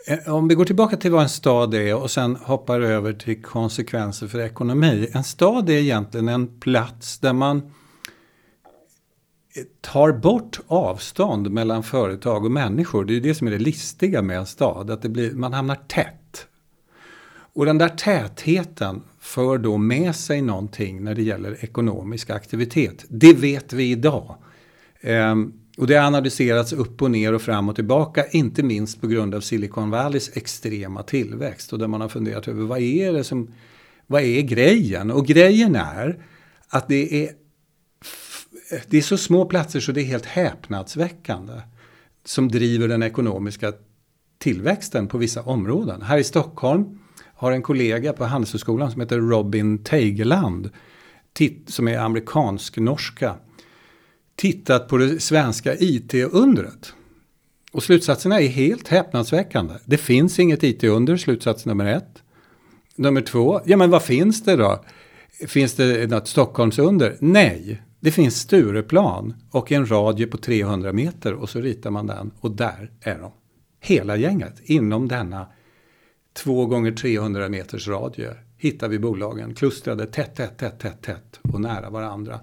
[0.08, 3.42] Eh, om vi går tillbaka till vad en stad är och sen hoppar över till
[3.42, 5.10] konsekvenser för ekonomi.
[5.14, 7.72] En stad är egentligen en plats där man
[9.82, 13.06] tar bort avstånd mellan företag och människor.
[13.06, 15.54] Det är ju det som är det listiga med en stad, att det blir, man
[15.54, 16.21] hamnar tätt.
[17.54, 23.06] Och den där tätheten för då med sig någonting när det gäller ekonomisk aktivitet.
[23.10, 24.36] Det vet vi idag.
[25.02, 29.08] Ehm, och det har analyserats upp och ner och fram och tillbaka, inte minst på
[29.08, 31.74] grund av Silicon Valleys extrema tillväxt.
[31.74, 33.54] Och där man har funderat över vad är det som,
[34.08, 35.12] vad är grejen?
[35.12, 36.26] Och grejen är
[36.68, 37.32] att det är,
[38.88, 41.54] det är så små platser så det är helt häpnadsväckande.
[42.26, 43.74] Som driver den ekonomiska
[44.38, 46.02] tillväxten på vissa områden.
[46.02, 47.00] Här i Stockholm
[47.42, 50.70] har en kollega på Handelshögskolan som heter Robin Teigeland,
[51.68, 53.36] som är amerikansk-norska,
[54.36, 56.94] tittat på det svenska IT-undret.
[57.72, 59.74] Och slutsatserna är helt häpnadsväckande.
[59.86, 62.24] Det finns inget IT-under, slutsats nummer ett.
[62.96, 64.84] Nummer två, ja men vad finns det då?
[65.48, 67.18] Finns det något Stockholmsunder?
[67.20, 72.32] Nej, det finns Stureplan och en radie på 300 meter och så ritar man den
[72.40, 73.32] och där är de.
[73.80, 75.48] Hela gänget inom denna
[76.34, 81.62] 2 gånger 300 meters radie hittar vi bolagen klustrade tätt, tätt, tätt, tätt, tätt och
[81.62, 82.40] nära varandra.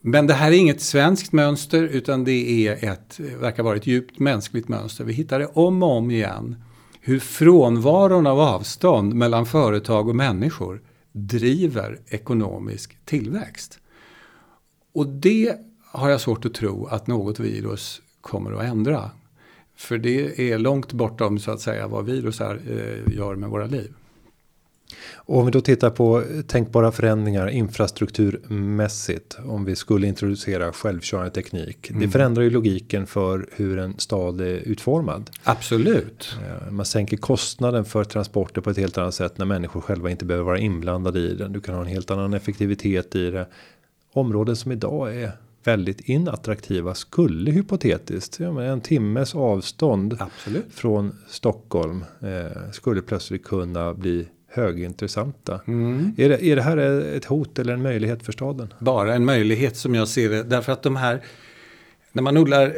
[0.00, 4.18] Men det här är inget svenskt mönster utan det är ett, verkar vara ett djupt
[4.18, 5.04] mänskligt mönster.
[5.04, 6.64] Vi hittar det om och om igen.
[7.00, 13.78] Hur frånvaron av avstånd mellan företag och människor driver ekonomisk tillväxt.
[14.94, 19.10] Och det har jag svårt att tro att något virus kommer att ändra.
[19.76, 23.92] För det är långt bortom så att säga vad virusar eh, gör med våra liv.
[25.14, 29.38] Och om vi då tittar på tänkbara förändringar infrastrukturmässigt.
[29.44, 31.90] Om vi skulle introducera självkörande teknik.
[31.90, 32.02] Mm.
[32.02, 35.30] Det förändrar ju logiken för hur en stad är utformad.
[35.44, 36.36] Absolut.
[36.42, 40.24] Eh, man sänker kostnaden för transporter på ett helt annat sätt när människor själva inte
[40.24, 41.52] behöver vara inblandade i den.
[41.52, 43.46] Du kan ha en helt annan effektivitet i det.
[44.12, 45.32] Områden som idag är
[45.64, 50.64] väldigt inattraktiva skulle hypotetiskt ja, en timmes avstånd Absolut.
[50.74, 55.60] från Stockholm eh, skulle plötsligt kunna bli högintressanta.
[55.66, 56.14] Mm.
[56.16, 56.76] Är, det, är det här
[57.16, 58.74] ett hot eller en möjlighet för staden?
[58.78, 60.42] Bara en möjlighet som jag ser det.
[60.42, 61.22] Därför att de här,
[62.12, 62.76] när man odlar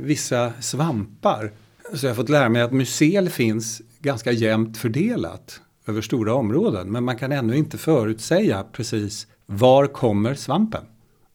[0.00, 1.52] vissa svampar
[1.94, 6.92] så jag har fått lära mig att mycel finns ganska jämnt fördelat över stora områden.
[6.92, 10.82] Men man kan ännu inte förutsäga precis var kommer svampen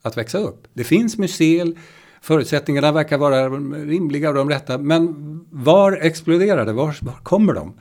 [0.06, 0.68] att växa upp.
[0.74, 1.78] Det finns mycel,
[2.22, 4.78] förutsättningarna verkar vara rimliga och de rätta.
[4.78, 5.16] Men
[5.52, 6.74] var exploderar det?
[6.74, 7.74] Var, var kommer de?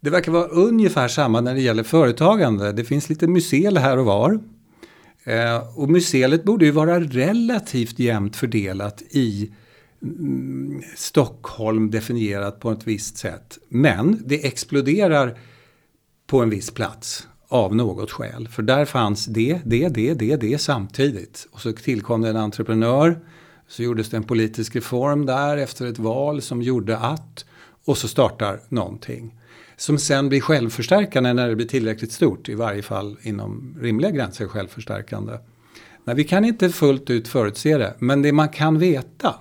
[0.00, 2.72] Det verkar vara ungefär samma när det gäller företagande.
[2.72, 4.40] Det finns lite mycel här och var.
[5.24, 9.50] Eh, och mycelet borde ju vara relativt jämnt fördelat i
[10.02, 13.58] mm, Stockholm definierat på ett visst sätt.
[13.68, 15.38] Men det exploderar
[16.26, 18.48] på en viss plats av något skäl.
[18.48, 21.46] För där fanns det, det, det, det, det samtidigt.
[21.50, 23.20] Och så tillkom det en entreprenör.
[23.68, 27.44] Så gjordes det en politisk reform där efter ett val som gjorde att.
[27.84, 29.34] Och så startar någonting
[29.76, 34.48] som sen blir självförstärkande när det blir tillräckligt stort, i varje fall inom rimliga gränser
[34.48, 35.38] självförstärkande.
[36.04, 39.34] Nej, vi kan inte fullt ut förutse det, men det man kan veta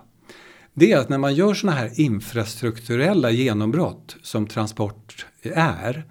[0.73, 6.05] det är att när man gör sådana här infrastrukturella genombrott som transport är,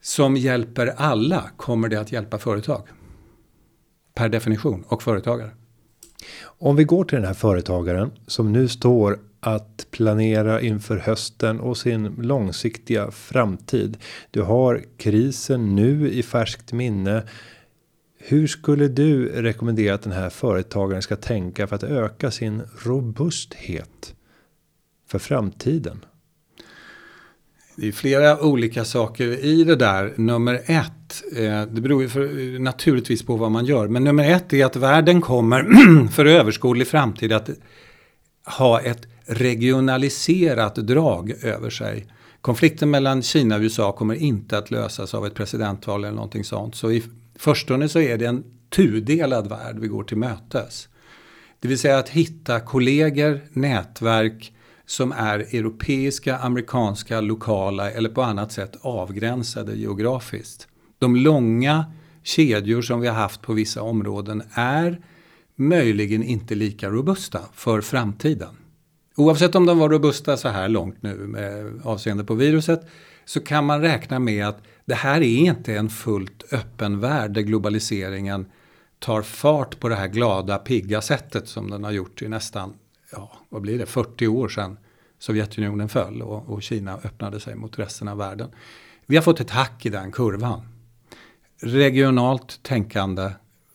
[0.00, 2.82] som hjälper alla, kommer det att hjälpa företag.
[4.14, 5.50] Per definition, och företagare.
[6.42, 11.76] Om vi går till den här företagaren som nu står att planera inför hösten och
[11.76, 13.96] sin långsiktiga framtid.
[14.30, 17.22] Du har krisen nu i färskt minne.
[18.18, 24.14] Hur skulle du rekommendera att den här företagaren ska tänka för att öka sin robusthet
[25.06, 26.04] för framtiden?
[27.80, 30.12] Det är flera olika saker i det där.
[30.16, 34.52] Nummer ett, eh, det beror ju för, naturligtvis på vad man gör, men nummer ett
[34.52, 35.66] är att världen kommer
[36.12, 37.50] för överskådlig framtid att
[38.46, 42.06] ha ett regionaliserat drag över sig.
[42.40, 46.74] Konflikten mellan Kina och USA kommer inte att lösas av ett presidentval eller någonting sånt.
[46.74, 47.02] Så i
[47.36, 50.88] förstone så är det en tudelad värld vi går till mötes.
[51.60, 54.52] Det vill säga att hitta kollegor, nätverk
[54.88, 60.68] som är europeiska, amerikanska, lokala eller på annat sätt avgränsade geografiskt.
[60.98, 61.84] De långa
[62.22, 65.00] kedjor som vi har haft på vissa områden är
[65.56, 68.56] möjligen inte lika robusta för framtiden.
[69.16, 72.88] Oavsett om de var robusta så här långt nu med avseende på viruset
[73.24, 77.42] så kan man räkna med att det här är inte en fullt öppen värld där
[77.42, 78.46] globaliseringen
[78.98, 82.74] tar fart på det här glada, pigga sättet som den har gjort i nästan,
[83.12, 84.78] ja, vad blir det, 40 år sedan
[85.18, 88.50] Sovjetunionen föll och, och Kina öppnade sig mot resten av världen.
[89.06, 90.60] Vi har fått ett hack i den kurvan.
[91.60, 93.30] Regionalt tänkande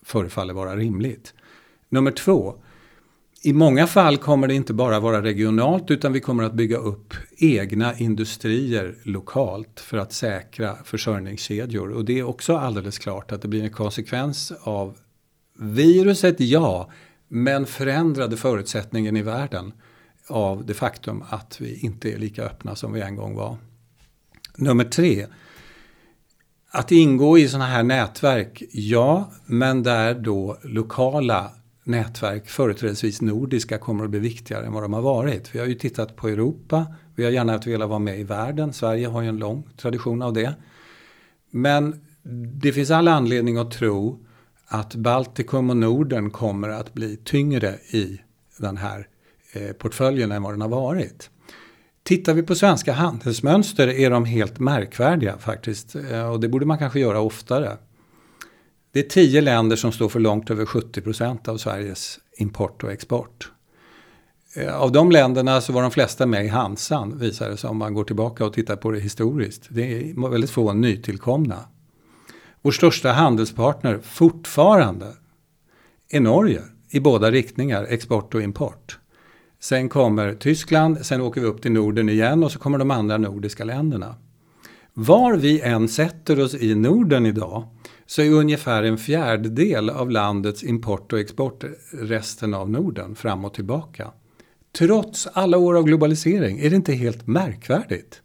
[0.05, 1.33] förefaller vara rimligt.
[1.89, 2.55] Nummer två,
[3.45, 7.13] i många fall kommer det inte bara vara regionalt utan vi kommer att bygga upp
[7.37, 11.91] egna industrier lokalt för att säkra försörjningskedjor.
[11.91, 14.97] Och det är också alldeles klart att det blir en konsekvens av
[15.57, 16.91] viruset, ja,
[17.27, 19.73] men förändrade förutsättningen i världen
[20.27, 23.57] av det faktum att vi inte är lika öppna som vi en gång var.
[24.55, 25.27] Nummer tre.
[26.71, 31.51] Att ingå i sådana här nätverk, ja, men där då lokala
[31.83, 35.55] nätverk, företrädesvis nordiska, kommer att bli viktigare än vad de har varit.
[35.55, 39.07] Vi har ju tittat på Europa, vi har gärna velat vara med i världen, Sverige
[39.07, 40.53] har ju en lång tradition av det.
[41.51, 42.05] Men
[42.61, 44.25] det finns all anledning att tro
[44.73, 48.21] att Baltikum och Norden kommer att bli tyngre i
[48.57, 49.07] den här
[49.53, 51.29] eh, portföljen än vad den har varit.
[52.03, 55.95] Tittar vi på svenska handelsmönster är de helt märkvärdiga faktiskt.
[55.95, 57.77] Eh, och det borde man kanske göra oftare.
[58.91, 62.91] Det är tio länder som står för långt över 70 procent av Sveriges import och
[62.91, 63.51] export.
[64.55, 67.77] Eh, av de länderna så var de flesta med i Hansan visar det sig om
[67.77, 69.67] man går tillbaka och tittar på det historiskt.
[69.69, 71.65] Det är väldigt få nytillkomna.
[72.65, 75.07] Vår största handelspartner fortfarande
[76.09, 78.99] är Norge i båda riktningar, export och import.
[79.59, 83.17] Sen kommer Tyskland, sen åker vi upp till Norden igen och så kommer de andra
[83.17, 84.15] nordiska länderna.
[84.93, 87.67] Var vi än sätter oss i Norden idag
[88.05, 93.53] så är ungefär en fjärdedel av landets import och export resten av Norden fram och
[93.53, 94.11] tillbaka.
[94.77, 98.21] Trots alla år av globalisering är det inte helt märkvärdigt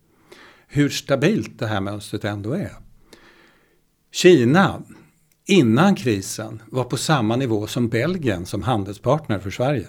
[0.66, 2.87] hur stabilt det här mönstret ändå är.
[4.12, 4.82] Kina,
[5.46, 9.86] innan krisen, var på samma nivå som Belgien som handelspartner för Sverige.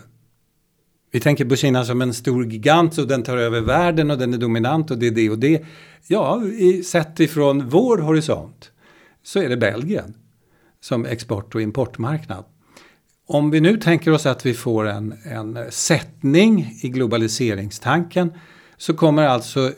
[1.11, 4.33] Vi tänker på Kina som en stor gigant och den tar över världen och den
[4.33, 5.65] är dominant och det är det och det.
[6.07, 6.41] Ja,
[6.85, 8.71] sett ifrån vår horisont
[9.23, 10.13] så är det Belgien
[10.81, 12.43] som export och importmarknad.
[13.27, 18.33] Om vi nu tänker oss att vi får en, en sättning i globaliseringstanken
[18.77, 19.71] så kommer alltså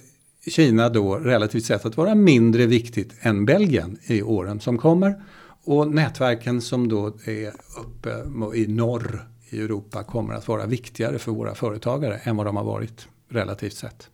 [0.48, 5.24] Kina då relativt sett att vara mindre viktigt än Belgien i åren som kommer.
[5.64, 8.10] Och nätverken som då är uppe
[8.56, 12.64] i norr i Europa kommer att vara viktigare för våra företagare än vad de har
[12.64, 14.10] varit relativt sett.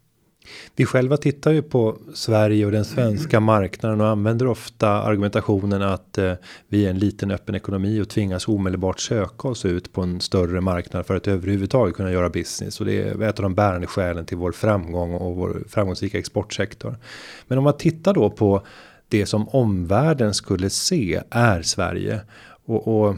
[0.75, 6.17] Vi själva tittar ju på Sverige och den svenska marknaden och använder ofta argumentationen att
[6.17, 6.33] eh,
[6.67, 10.61] vi är en liten öppen ekonomi och tvingas omedelbart söka oss ut på en större
[10.61, 14.25] marknad för att överhuvudtaget kunna göra business och det är ett av de bärande skälen
[14.25, 16.95] till vår framgång och vår framgångsrika exportsektor.
[17.47, 18.61] Men om man tittar då på
[19.07, 22.21] det som omvärlden skulle se är Sverige
[22.65, 23.15] och, och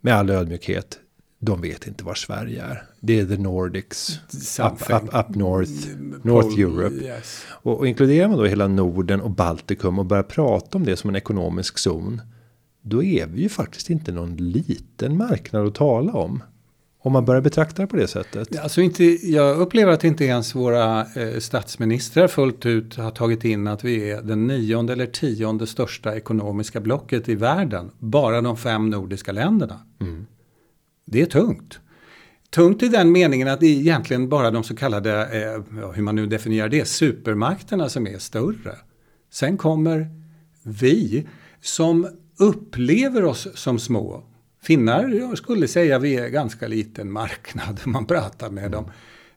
[0.00, 0.98] med all ödmjukhet
[1.40, 2.89] de vet inte var Sverige är.
[3.00, 4.20] Det är the Nordics,
[4.60, 5.72] up, up, up, North,
[6.22, 6.94] North Europe.
[6.94, 7.42] Yes.
[7.48, 11.10] Och, och inkluderar man då hela Norden och Baltikum och börjar prata om det som
[11.10, 12.22] en ekonomisk zon.
[12.82, 16.42] Då är vi ju faktiskt inte någon liten marknad att tala om.
[17.02, 18.58] Om man börjar betrakta det på det sättet.
[18.58, 23.66] Alltså inte, jag upplever att inte ens våra eh, statsministrar fullt ut har tagit in
[23.66, 27.90] att vi är den nionde eller tionde största ekonomiska blocket i världen.
[27.98, 29.80] Bara de fem nordiska länderna.
[30.00, 30.26] Mm.
[31.06, 31.80] Det är tungt.
[32.50, 36.16] Tungt i den meningen att det är egentligen bara de så kallade, eh, hur man
[36.16, 38.76] nu definierar det, supermakterna som är större.
[39.30, 40.06] Sen kommer
[40.62, 41.26] vi
[41.60, 44.24] som upplever oss som små.
[44.62, 48.84] Finnar jag skulle säga vi är ganska liten marknad om man pratar med dem.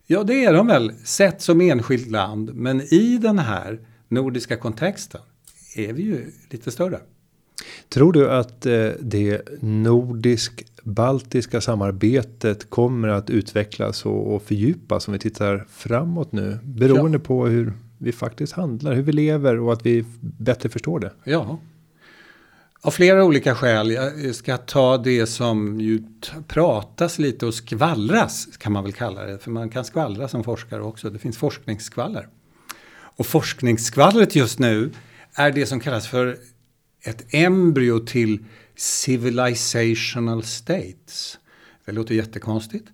[0.08, 2.56] Ja, det är de väl, sett som enskilt land.
[2.56, 5.22] Men i den här nordiska kontexten
[5.76, 7.00] är vi ju lite större.
[7.90, 15.14] Tror du att eh, det nordisk baltiska samarbetet kommer att utvecklas och, och fördjupas om
[15.14, 17.24] vi tittar framåt nu beroende ja.
[17.28, 21.12] på hur vi faktiskt handlar, hur vi lever och att vi bättre förstår det.
[21.24, 21.60] Ja.
[22.82, 23.92] Av flera olika skäl.
[23.92, 26.04] Jag ska ta det som ju
[26.48, 29.38] pratas lite och skvallras kan man väl kalla det.
[29.38, 31.10] För man kan skvallra som forskare också.
[31.10, 32.28] Det finns forskningsskvaller.
[33.16, 34.92] Och forskningsskvallret just nu
[35.34, 36.38] är det som kallas för
[37.04, 38.46] ett embryo till
[38.76, 41.40] civilizational states.
[41.86, 42.86] Det låter jättekonstigt.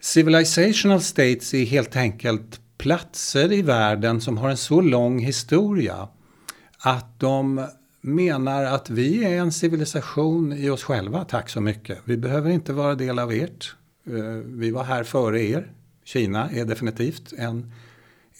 [0.00, 6.08] Civilizational states är helt enkelt platser i världen som har en så lång historia
[6.78, 7.66] att de
[8.00, 11.98] menar att vi är en civilisation i oss själva, tack så mycket.
[12.04, 13.74] Vi behöver inte vara del av ert.
[14.06, 15.72] Eh, vi var här före er.
[16.04, 17.72] Kina är definitivt en,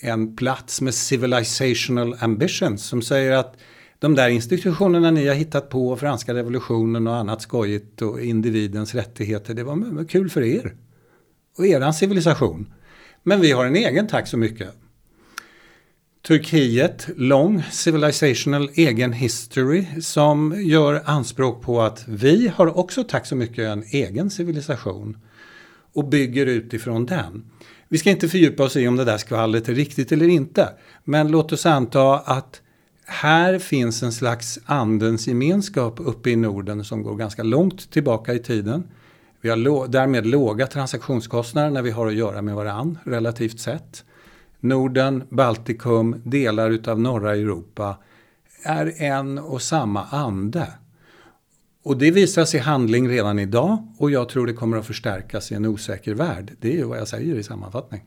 [0.00, 3.56] en plats med civilizational ambitions som säger att
[4.00, 9.54] de där institutionerna ni har hittat på, franska revolutionen och annat skojigt och individens rättigheter,
[9.54, 10.74] det var kul för er.
[11.58, 12.72] Och eran civilisation.
[13.22, 14.68] Men vi har en egen, tack så mycket.
[16.26, 23.36] Turkiet, lång civilizational egen history som gör anspråk på att vi har också, tack så
[23.36, 25.18] mycket, en egen civilisation
[25.92, 27.50] och bygger utifrån den.
[27.88, 30.68] Vi ska inte fördjupa oss i om det där skvallret är riktigt eller inte.
[31.04, 32.62] Men låt oss anta att
[33.10, 38.38] här finns en slags andens gemenskap uppe i Norden som går ganska långt tillbaka i
[38.38, 38.84] tiden.
[39.40, 44.04] Vi har därmed låga transaktionskostnader när vi har att göra med varann relativt sett.
[44.60, 47.96] Norden, Baltikum, delar utav norra Europa
[48.64, 50.68] är en och samma ande.
[51.82, 55.54] Och det visas i handling redan idag och jag tror det kommer att förstärkas i
[55.54, 56.52] en osäker värld.
[56.60, 58.02] Det är ju vad jag säger i sammanfattning.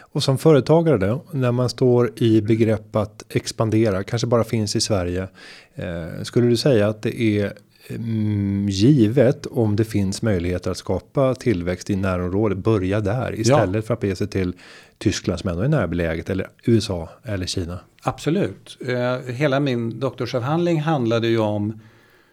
[0.00, 4.80] Och som företagare då, när man står i begrepp att expandera, kanske bara finns i
[4.80, 5.28] Sverige.
[5.74, 7.52] Eh, skulle du säga att det är
[7.88, 12.58] mm, givet om det finns möjligheter att skapa tillväxt i närområdet.
[12.58, 13.82] Börja där istället ja.
[13.82, 14.52] för att bege sig till
[14.98, 17.80] Tyskland som ändå är närbeläget eller USA eller Kina.
[18.02, 18.78] Absolut.
[18.86, 21.80] Eh, hela min doktorsavhandling handlade ju om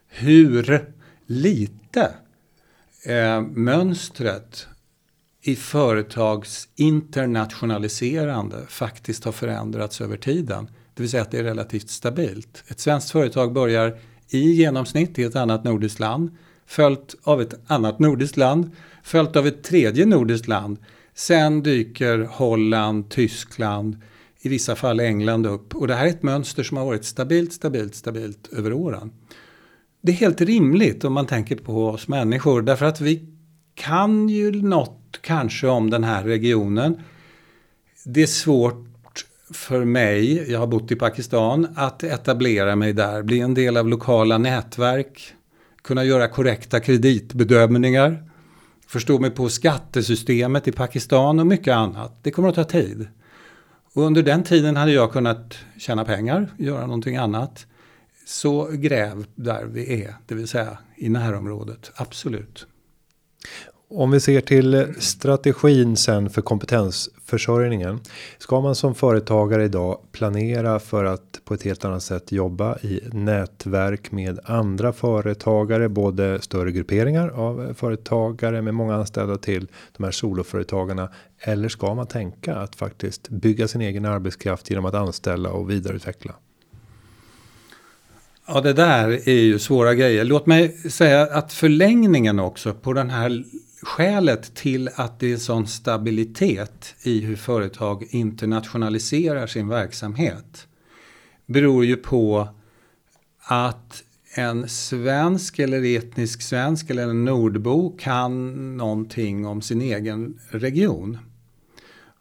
[0.07, 0.85] hur
[1.25, 2.11] lite
[3.05, 4.67] eh, mönstret
[5.47, 10.69] i företags internationaliserande faktiskt har förändrats över tiden.
[10.93, 12.63] Det vill säga att det är relativt stabilt.
[12.67, 13.97] Ett svenskt företag börjar
[14.29, 18.71] i genomsnitt i ett annat nordiskt land, följt av ett annat nordiskt land,
[19.03, 20.77] följt av ett tredje nordiskt land.
[21.13, 23.97] Sen dyker Holland, Tyskland,
[24.39, 25.75] i vissa fall England upp.
[25.75, 29.11] Och det här är ett mönster som har varit stabilt, stabilt, stabilt över åren.
[30.01, 33.35] Det är helt rimligt om man tänker på oss människor därför att vi
[33.75, 37.01] kan ju något kanske om den här regionen.
[38.03, 38.85] Det är svårt
[39.53, 43.87] för mig, jag har bott i Pakistan, att etablera mig där, bli en del av
[43.87, 45.33] lokala nätverk,
[45.81, 48.29] kunna göra korrekta kreditbedömningar,
[48.87, 52.19] förstå mig på skattesystemet i Pakistan och mycket annat.
[52.21, 53.07] Det kommer att ta tid.
[53.93, 57.65] Och under den tiden hade jag kunnat tjäna pengar, göra någonting annat.
[58.25, 62.67] Så gräv där vi är, det vill säga i närområdet, absolut.
[63.89, 67.99] Om vi ser till strategin sen för kompetensförsörjningen.
[68.37, 73.01] Ska man som företagare idag planera för att på ett helt annat sätt jobba i
[73.11, 79.67] nätverk med andra företagare, både större grupperingar av företagare med många anställda till
[79.97, 81.09] de här soloföretagarna.
[81.39, 86.35] Eller ska man tänka att faktiskt bygga sin egen arbetskraft genom att anställa och vidareutveckla?
[88.47, 90.23] Ja, det där är ju svåra grejer.
[90.23, 93.43] Låt mig säga att förlängningen också på den här
[93.85, 100.67] skälet till att det är sån stabilitet i hur företag internationaliserar sin verksamhet
[101.45, 102.47] beror ju på
[103.39, 104.03] att
[104.35, 111.17] en svensk eller etnisk svensk eller en nordbo kan någonting om sin egen region.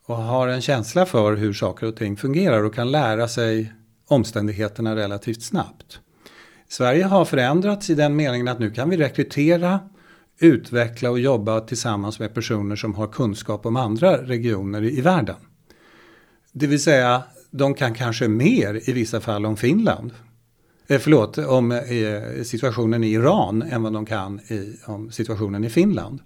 [0.06, 3.72] Och har en känsla för hur saker och ting fungerar och kan lära sig
[4.06, 6.00] omständigheterna relativt snabbt.
[6.68, 9.80] Sverige har förändrats i den meningen att nu kan vi rekrytera
[10.38, 15.36] utveckla och jobba tillsammans med personer som har kunskap om andra regioner i världen.
[16.52, 20.12] Det vill säga, de kan kanske mer i vissa fall om Finland.
[20.86, 25.70] Eh, förlåt, om eh, situationen i Iran än vad de kan i, om situationen i
[25.70, 26.20] Finland.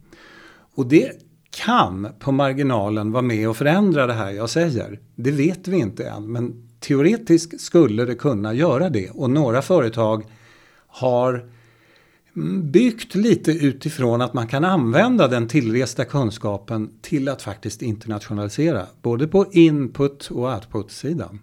[0.75, 1.13] Och det
[1.51, 5.01] kan på marginalen vara med och förändra det här jag säger.
[5.15, 9.11] Det vet vi inte än, men teoretiskt skulle det kunna göra det.
[9.11, 10.25] Och några företag
[10.87, 11.51] har
[12.63, 18.87] byggt lite utifrån att man kan använda den tillresta kunskapen till att faktiskt internationalisera.
[19.03, 21.39] Både på input och output-sidan.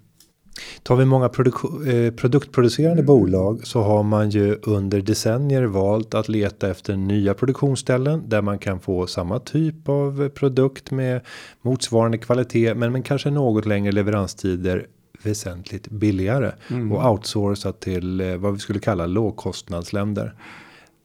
[0.84, 6.70] Tar vi många eh, produktproducerande bolag så har man ju under decennier valt att leta
[6.70, 11.22] efter nya produktionsställen där man kan få samma typ av produkt med
[11.62, 14.88] motsvarande kvalitet, men men kanske något längre leveranstider
[15.24, 16.92] väsentligt billigare mm.
[16.92, 20.34] och outsourcat till eh, vad vi skulle kalla lågkostnadsländer.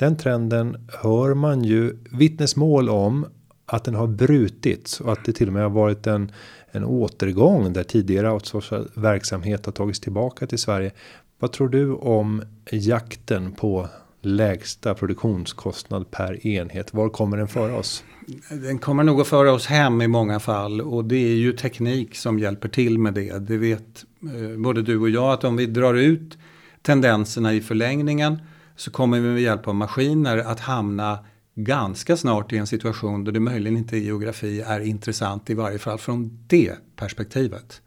[0.01, 3.27] Den trenden hör man ju vittnesmål om
[3.67, 6.33] att den har brutits och att det till och med har varit en
[6.71, 10.93] en återgång där tidigare outsourcad verksamhet har tagits tillbaka till Sverige.
[11.39, 13.89] Vad tror du om jakten på
[14.23, 16.95] lägsta produktionskostnad per enhet?
[16.95, 18.05] Var kommer den föra oss?
[18.51, 22.17] Den kommer nog att föra oss hem i många fall och det är ju teknik
[22.17, 23.39] som hjälper till med det.
[23.39, 26.39] Det vet eh, både du och jag att om vi drar ut
[26.83, 28.39] tendenserna i förlängningen
[28.81, 31.19] så kommer vi med hjälp av maskiner att hamna
[31.55, 35.99] ganska snart i en situation där det möjligen inte geografi är intressant i varje fall
[35.99, 37.83] från det perspektivet.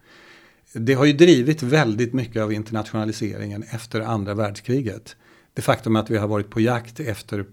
[0.73, 5.15] Det har ju drivit väldigt mycket av internationaliseringen efter andra världskriget.
[5.53, 7.45] Det faktum att vi har varit på jakt efter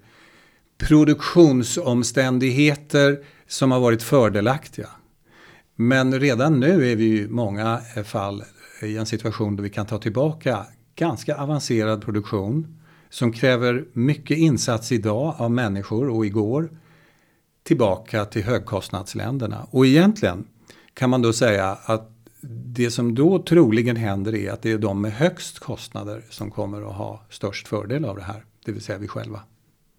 [0.78, 4.88] produktionsomständigheter som har varit fördelaktiga.
[5.76, 8.42] Men redan nu är vi i många fall
[8.82, 12.79] i en situation där vi kan ta tillbaka ganska avancerad produktion
[13.10, 16.70] som kräver mycket insats idag av människor och igår
[17.62, 19.66] tillbaka till högkostnadsländerna.
[19.70, 20.44] Och egentligen
[20.94, 22.10] kan man då säga att
[22.64, 26.82] det som då troligen händer är att det är de med högst kostnader som kommer
[26.82, 28.44] att ha störst fördel av det här.
[28.64, 29.40] Det vill säga vi själva.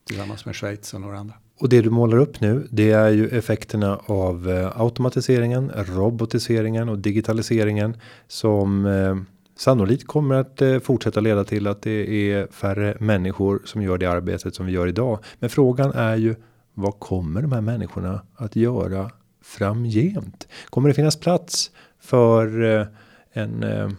[0.07, 1.35] Tillsammans med Schweiz och några andra.
[1.59, 6.97] Och det du målar upp nu, det är ju effekterna av eh, automatiseringen, robotiseringen och
[6.97, 7.97] digitaliseringen
[8.27, 9.15] som eh,
[9.61, 14.05] sannolikt kommer att eh, fortsätta leda till att det är färre människor som gör det
[14.05, 15.19] arbetet som vi gör idag.
[15.39, 16.35] Men frågan är ju
[16.73, 19.11] vad kommer de här människorna att göra
[19.43, 20.47] framgent?
[20.69, 22.87] Kommer det finnas plats för eh,
[23.33, 23.89] en eh,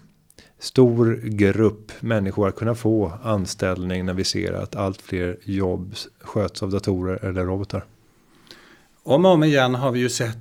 [0.59, 6.63] stor grupp människor att kunna få anställning när vi ser att allt fler jobb sköts
[6.63, 7.85] av datorer eller robotar?
[9.03, 10.39] Om och om igen har vi ju sett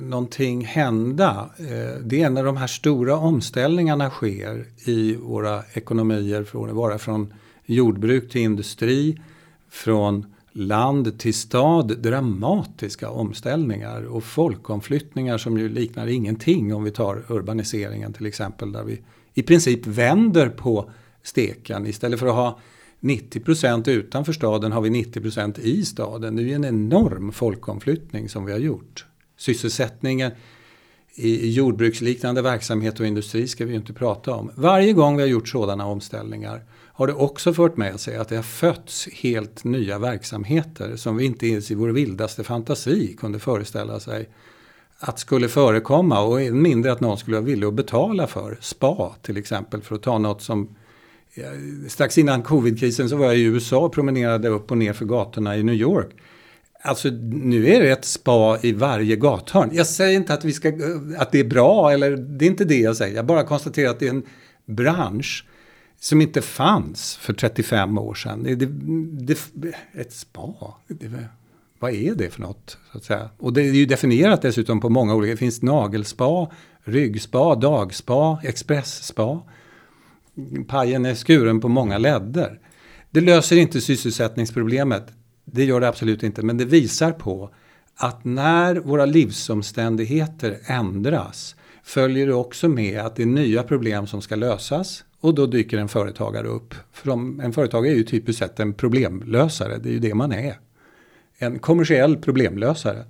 [0.00, 1.50] någonting hända.
[1.58, 6.98] Eh, det är när de här stora omställningarna sker i våra ekonomier, från att vara
[6.98, 7.34] från
[7.66, 9.20] jordbruk till industri,
[9.70, 17.24] från land till stad, dramatiska omställningar och folkomflyttningar som ju liknar ingenting om vi tar
[17.28, 19.00] urbaniseringen till exempel där vi
[19.34, 20.90] i princip vänder på
[21.22, 22.58] steken istället för att ha
[23.00, 26.36] 90 procent utanför staden har vi 90 procent i staden.
[26.36, 29.06] Det är ju en enorm folkomflyttning som vi har gjort.
[29.36, 30.32] Sysselsättningen
[31.14, 34.50] i jordbruksliknande verksamhet och industri ska vi ju inte prata om.
[34.54, 38.36] Varje gång vi har gjort sådana omställningar har det också fört med sig att det
[38.36, 44.00] har fötts helt nya verksamheter som vi inte ens i vår vildaste fantasi kunde föreställa
[44.00, 44.28] sig
[44.98, 48.58] att skulle förekomma och än mindre att någon skulle vara villig att betala för.
[48.60, 50.76] Spa till exempel, för att ta något som
[51.88, 55.56] Strax innan covidkrisen så var jag i USA och promenerade upp och ner för gatorna
[55.56, 56.10] i New York.
[56.86, 59.70] Alltså nu är det ett spa i varje gathörn.
[59.72, 60.72] Jag säger inte att, vi ska,
[61.18, 63.16] att det är bra, eller det är inte det jag säger.
[63.16, 64.22] Jag bara konstaterar att det är en
[64.66, 65.46] bransch
[66.00, 68.42] som inte fanns för 35 år sedan.
[68.42, 68.66] Det,
[69.54, 71.10] det, ett spa, det,
[71.78, 72.78] vad är det för något?
[72.92, 73.30] Så att säga?
[73.38, 76.50] Och det är ju definierat dessutom på många olika, det finns nagelspa,
[76.84, 79.42] ryggspa, dagspa, expressspa.
[80.68, 82.60] Pajen är skuren på många ledder.
[83.10, 85.04] Det löser inte sysselsättningsproblemet.
[85.54, 87.50] Det gör det absolut inte, men det visar på
[87.96, 94.22] att när våra livsomständigheter ändras följer det också med att det är nya problem som
[94.22, 96.74] ska lösas och då dyker en företagare upp.
[96.92, 97.10] För
[97.42, 100.58] en företagare är ju typiskt sett en problemlösare, det är ju det man är.
[101.38, 103.04] En kommersiell problemlösare.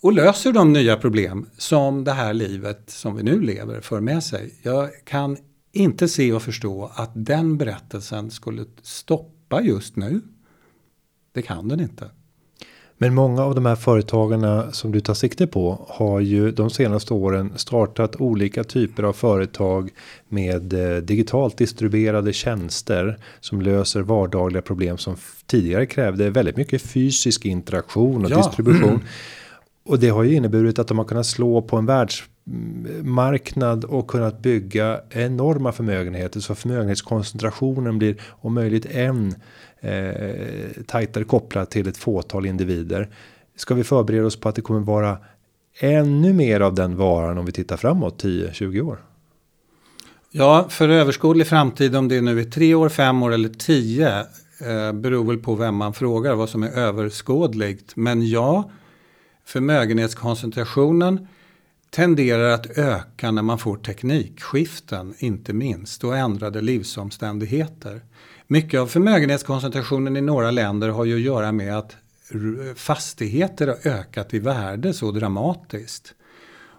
[0.00, 4.24] Och löser de nya problem som det här livet som vi nu lever för med
[4.24, 4.54] sig.
[4.62, 5.36] Jag kan
[5.72, 10.20] inte se och förstå att den berättelsen skulle stoppa just nu.
[11.32, 12.10] Det kan den inte.
[13.02, 17.14] Men många av de här företagarna som du tar sikte på har ju de senaste
[17.14, 19.90] åren startat olika typer av företag
[20.28, 25.16] med eh, digitalt distribuerade tjänster som löser vardagliga problem som
[25.46, 28.36] tidigare krävde väldigt mycket fysisk interaktion och ja.
[28.36, 29.00] distribution.
[29.84, 34.42] Och det har ju inneburit att de har kunnat slå på en världsmarknad och kunnat
[34.42, 39.34] bygga enorma förmögenheter så förmögenhetskoncentrationen blir om möjligt än
[39.82, 43.08] eh, tajtare kopplat till ett fåtal individer.
[43.56, 45.18] Ska vi förbereda oss på att det kommer vara
[45.80, 48.98] ännu mer av den varan om vi tittar framåt 10-20 år?
[50.30, 54.18] Ja, för överskådlig framtid om det nu är tre år, fem år eller tio
[54.60, 57.96] eh, beror väl på vem man frågar vad som är överskådligt.
[57.96, 58.70] Men ja,
[59.44, 61.28] förmögenhetskoncentrationen
[61.90, 68.00] tenderar att öka när man får teknikskiften, inte minst, och ändrade livsomständigheter.
[68.52, 71.96] Mycket av förmögenhetskoncentrationen i några länder har ju att göra med att
[72.76, 76.14] fastigheter har ökat i värde så dramatiskt.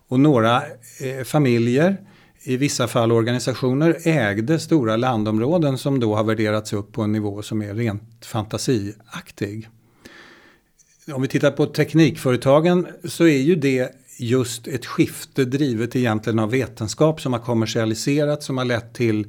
[0.08, 0.64] Och några
[1.02, 1.98] eh, familjer,
[2.44, 7.42] i vissa fall organisationer, ägde stora landområden som då har värderats upp på en nivå
[7.42, 9.70] som är rent fantasiaktig.
[11.14, 16.52] Om vi tittar på teknikföretagen så är ju det just ett skifte drivet egentligen av
[16.52, 19.28] vetenskap som har kommersialiserats som har lett till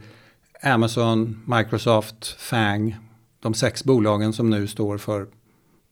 [0.64, 2.96] Amazon, Microsoft, FANG,
[3.40, 5.26] de sex bolagen som nu står för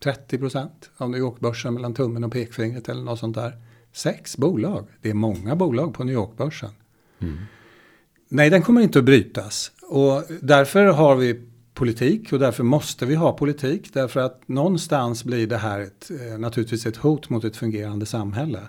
[0.05, 3.57] 30 procent av New York-börsen mellan tummen och pekfingret eller något sånt där.
[3.93, 6.70] Sex bolag, det är många bolag på New York-börsen.
[7.18, 7.39] Mm.
[8.29, 9.73] Nej, den kommer inte att brytas.
[9.83, 11.41] Och därför har vi
[11.75, 13.91] politik och därför måste vi ha politik.
[13.93, 18.61] Därför att någonstans blir det här ett, eh, naturligtvis ett hot mot ett fungerande samhälle.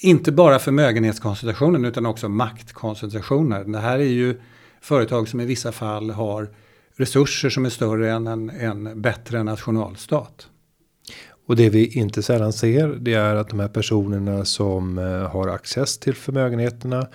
[0.00, 3.72] Inte bara förmögenhetskoncentrationen utan också maktkoncentrationen.
[3.72, 4.40] Det här är ju
[4.86, 6.48] företag som i vissa fall har
[6.96, 10.48] resurser som är större än en, en bättre nationalstat.
[11.46, 15.48] Och det vi inte sällan ser det är att de här personerna som eh, har
[15.48, 17.08] access till förmögenheterna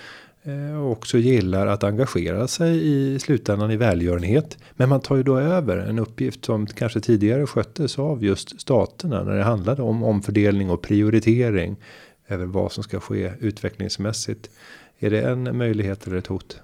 [0.44, 4.58] eh, också gillar att engagera sig i slutändan i välgörenhet.
[4.76, 9.24] Men man tar ju då över en uppgift som kanske tidigare sköttes av just staterna
[9.24, 11.76] när det handlade om omfördelning och prioritering
[12.28, 14.50] över vad som ska ske utvecklingsmässigt.
[15.00, 16.62] Är det en möjlighet eller ett hot?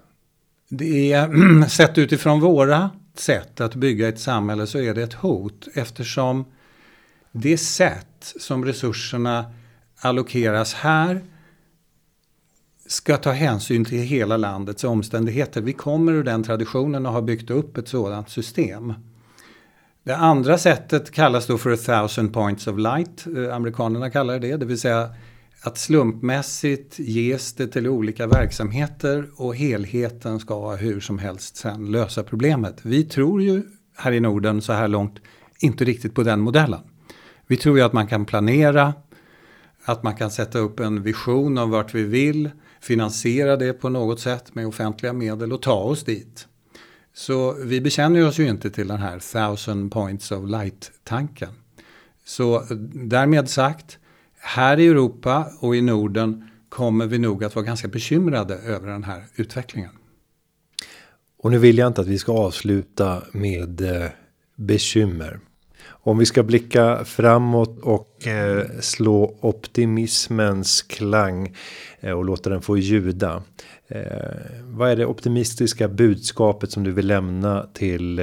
[0.68, 5.68] Det är sett utifrån våra sätt att bygga ett samhälle så är det ett hot
[5.74, 6.44] eftersom
[7.32, 9.52] det sätt som resurserna
[10.00, 11.20] allokeras här
[12.86, 15.60] ska ta hänsyn till hela landets omständigheter.
[15.60, 18.94] Vi kommer ur den traditionen och har byggt upp ett sådant system.
[20.02, 23.26] Det andra sättet kallas då för a thousand points of light.
[23.36, 25.14] Eh, amerikanerna kallar det det, det vill säga
[25.60, 32.22] att slumpmässigt ges det till olika verksamheter och helheten ska hur som helst sen lösa
[32.22, 32.78] problemet.
[32.82, 33.62] Vi tror ju
[33.96, 35.18] här i Norden så här långt
[35.60, 36.80] inte riktigt på den modellen.
[37.46, 38.94] Vi tror ju att man kan planera,
[39.84, 42.50] att man kan sätta upp en vision om vart vi vill,
[42.80, 46.46] finansiera det på något sätt med offentliga medel och ta oss dit.
[47.14, 51.50] Så vi bekänner oss ju inte till den här thousand points of light-tanken.
[52.24, 53.98] Så därmed sagt,
[54.40, 59.04] här i Europa och i Norden kommer vi nog att vara ganska bekymrade över den
[59.04, 59.90] här utvecklingen.
[61.38, 64.08] Och nu vill jag inte att vi ska avsluta med eh,
[64.56, 65.40] bekymmer.
[65.86, 71.56] Om vi ska blicka framåt och eh, slå optimismens klang
[72.00, 73.42] eh, och låta den få ljuda.
[74.64, 78.20] vad är det optimistiska budskapet som du vill lämna till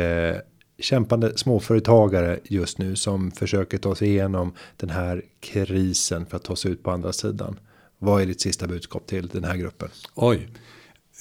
[0.80, 6.56] kämpande småföretagare just nu som försöker ta sig igenom den här krisen för att ta
[6.56, 7.60] sig ut på andra sidan.
[8.00, 9.90] Vad är ditt sista budskap till den här gruppen?
[10.16, 10.50] Oj,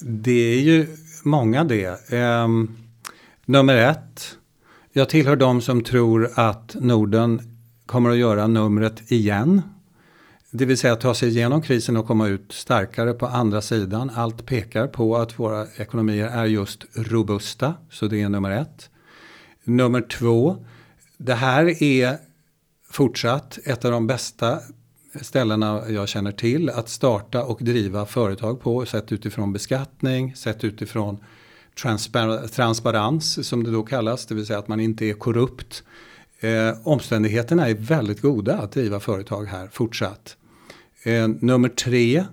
[0.02, 0.86] det är ju
[1.24, 2.12] många det.
[2.12, 2.76] Um,
[3.44, 4.36] nummer ett.
[4.92, 7.40] Jag tillhör de som tror att Norden
[7.86, 9.62] kommer att göra numret igen.
[10.50, 14.10] Det vill säga ta sig igenom krisen och komma ut starkare på andra sidan.
[14.14, 17.74] Allt pekar på att våra ekonomier är just robusta.
[17.90, 18.90] Så det är nummer ett.
[19.64, 20.64] Nummer två.
[21.16, 22.18] Det här är
[22.90, 24.60] fortsatt ett av de bästa
[25.20, 28.86] ställena jag känner till att starta och driva företag på.
[28.86, 31.18] Sett utifrån beskattning, sett utifrån
[31.82, 34.26] transpar transparens som det då kallas.
[34.26, 35.82] Det vill säga att man inte är korrupt.
[36.40, 40.36] Eh, omständigheterna är väldigt goda att driva företag här fortsatt.
[41.02, 42.24] Eh, nummer tre.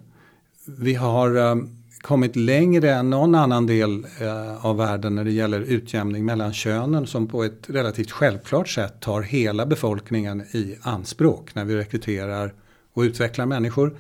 [0.65, 1.55] Vi har eh,
[2.01, 7.07] kommit längre än någon annan del eh, av världen när det gäller utjämning mellan könen
[7.07, 12.53] som på ett relativt självklart sätt tar hela befolkningen i anspråk när vi rekryterar
[12.93, 13.97] och utvecklar människor.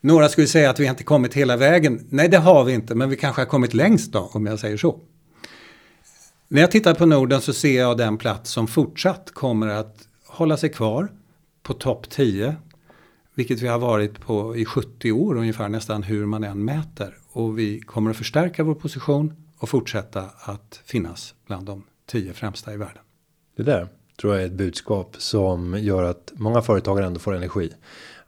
[0.00, 2.06] Några skulle säga att vi inte kommit hela vägen.
[2.10, 4.76] Nej, det har vi inte, men vi kanske har kommit längst då, om jag säger
[4.76, 5.00] så.
[6.48, 10.56] När jag tittar på Norden så ser jag den plats som fortsatt kommer att hålla
[10.56, 11.08] sig kvar
[11.62, 12.56] på topp 10.
[13.34, 17.16] Vilket vi har varit på i 70 år ungefär, nästan hur man än mäter.
[17.32, 22.74] Och vi kommer att förstärka vår position och fortsätta att finnas bland de 10 främsta
[22.74, 23.02] i världen.
[23.56, 23.88] Det där
[24.20, 27.72] tror jag är ett budskap som gör att många företagare ändå får energi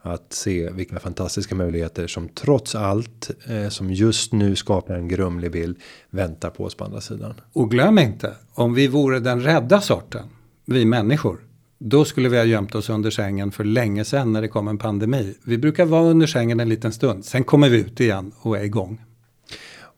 [0.02, 5.52] att se vilka fantastiska möjligheter som trots allt eh, som just nu skapar en grumlig
[5.52, 5.78] bild
[6.10, 7.40] väntar på oss på andra sidan.
[7.52, 10.28] Och glöm inte, om vi vore den rädda sorten,
[10.64, 11.40] vi människor,
[11.86, 14.78] då skulle vi ha gömt oss under sängen för länge sedan när det kom en
[14.78, 15.34] pandemi.
[15.44, 18.64] Vi brukar vara under sängen en liten stund, sen kommer vi ut igen och är
[18.64, 19.00] igång.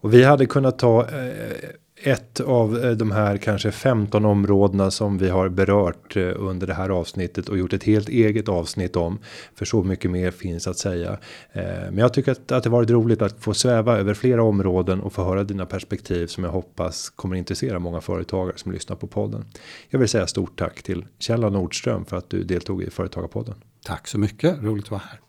[0.00, 1.70] Och vi hade kunnat ta eh,
[2.02, 6.74] ett av eh, de här kanske 15 områdena som vi har berört eh, under det
[6.74, 9.18] här avsnittet och gjort ett helt eget avsnitt om.
[9.54, 11.18] För så mycket mer finns att säga.
[11.52, 15.00] Eh, men jag tycker att, att det varit roligt att få sväva över flera områden
[15.00, 19.06] och få höra dina perspektiv som jag hoppas kommer intressera många företagare som lyssnar på
[19.06, 19.44] podden.
[19.88, 23.54] Jag vill säga stort tack till Kjell Nordström för att du deltog i Företagarpodden.
[23.84, 25.20] Tack så mycket, roligt att vara här.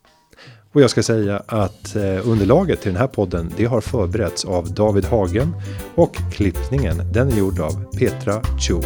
[0.72, 4.74] Och jag ska säga att eh, underlaget till den här podden det har förberetts av
[4.74, 5.56] David Hagen
[5.94, 8.82] och klippningen den är gjord av Petra Cho.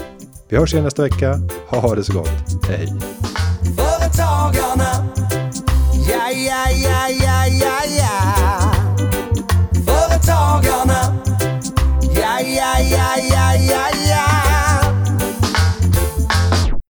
[0.48, 1.40] Vi hörs igen nästa vecka.
[1.68, 2.30] Ha det så gott.
[2.68, 2.88] Hej!
[3.76, 5.08] Företagarna
[6.08, 8.72] Ja, ja, ja, ja, ja, ja
[9.86, 11.16] Företagarna
[12.14, 14.01] Ja, ja, ja, ja, ja, ja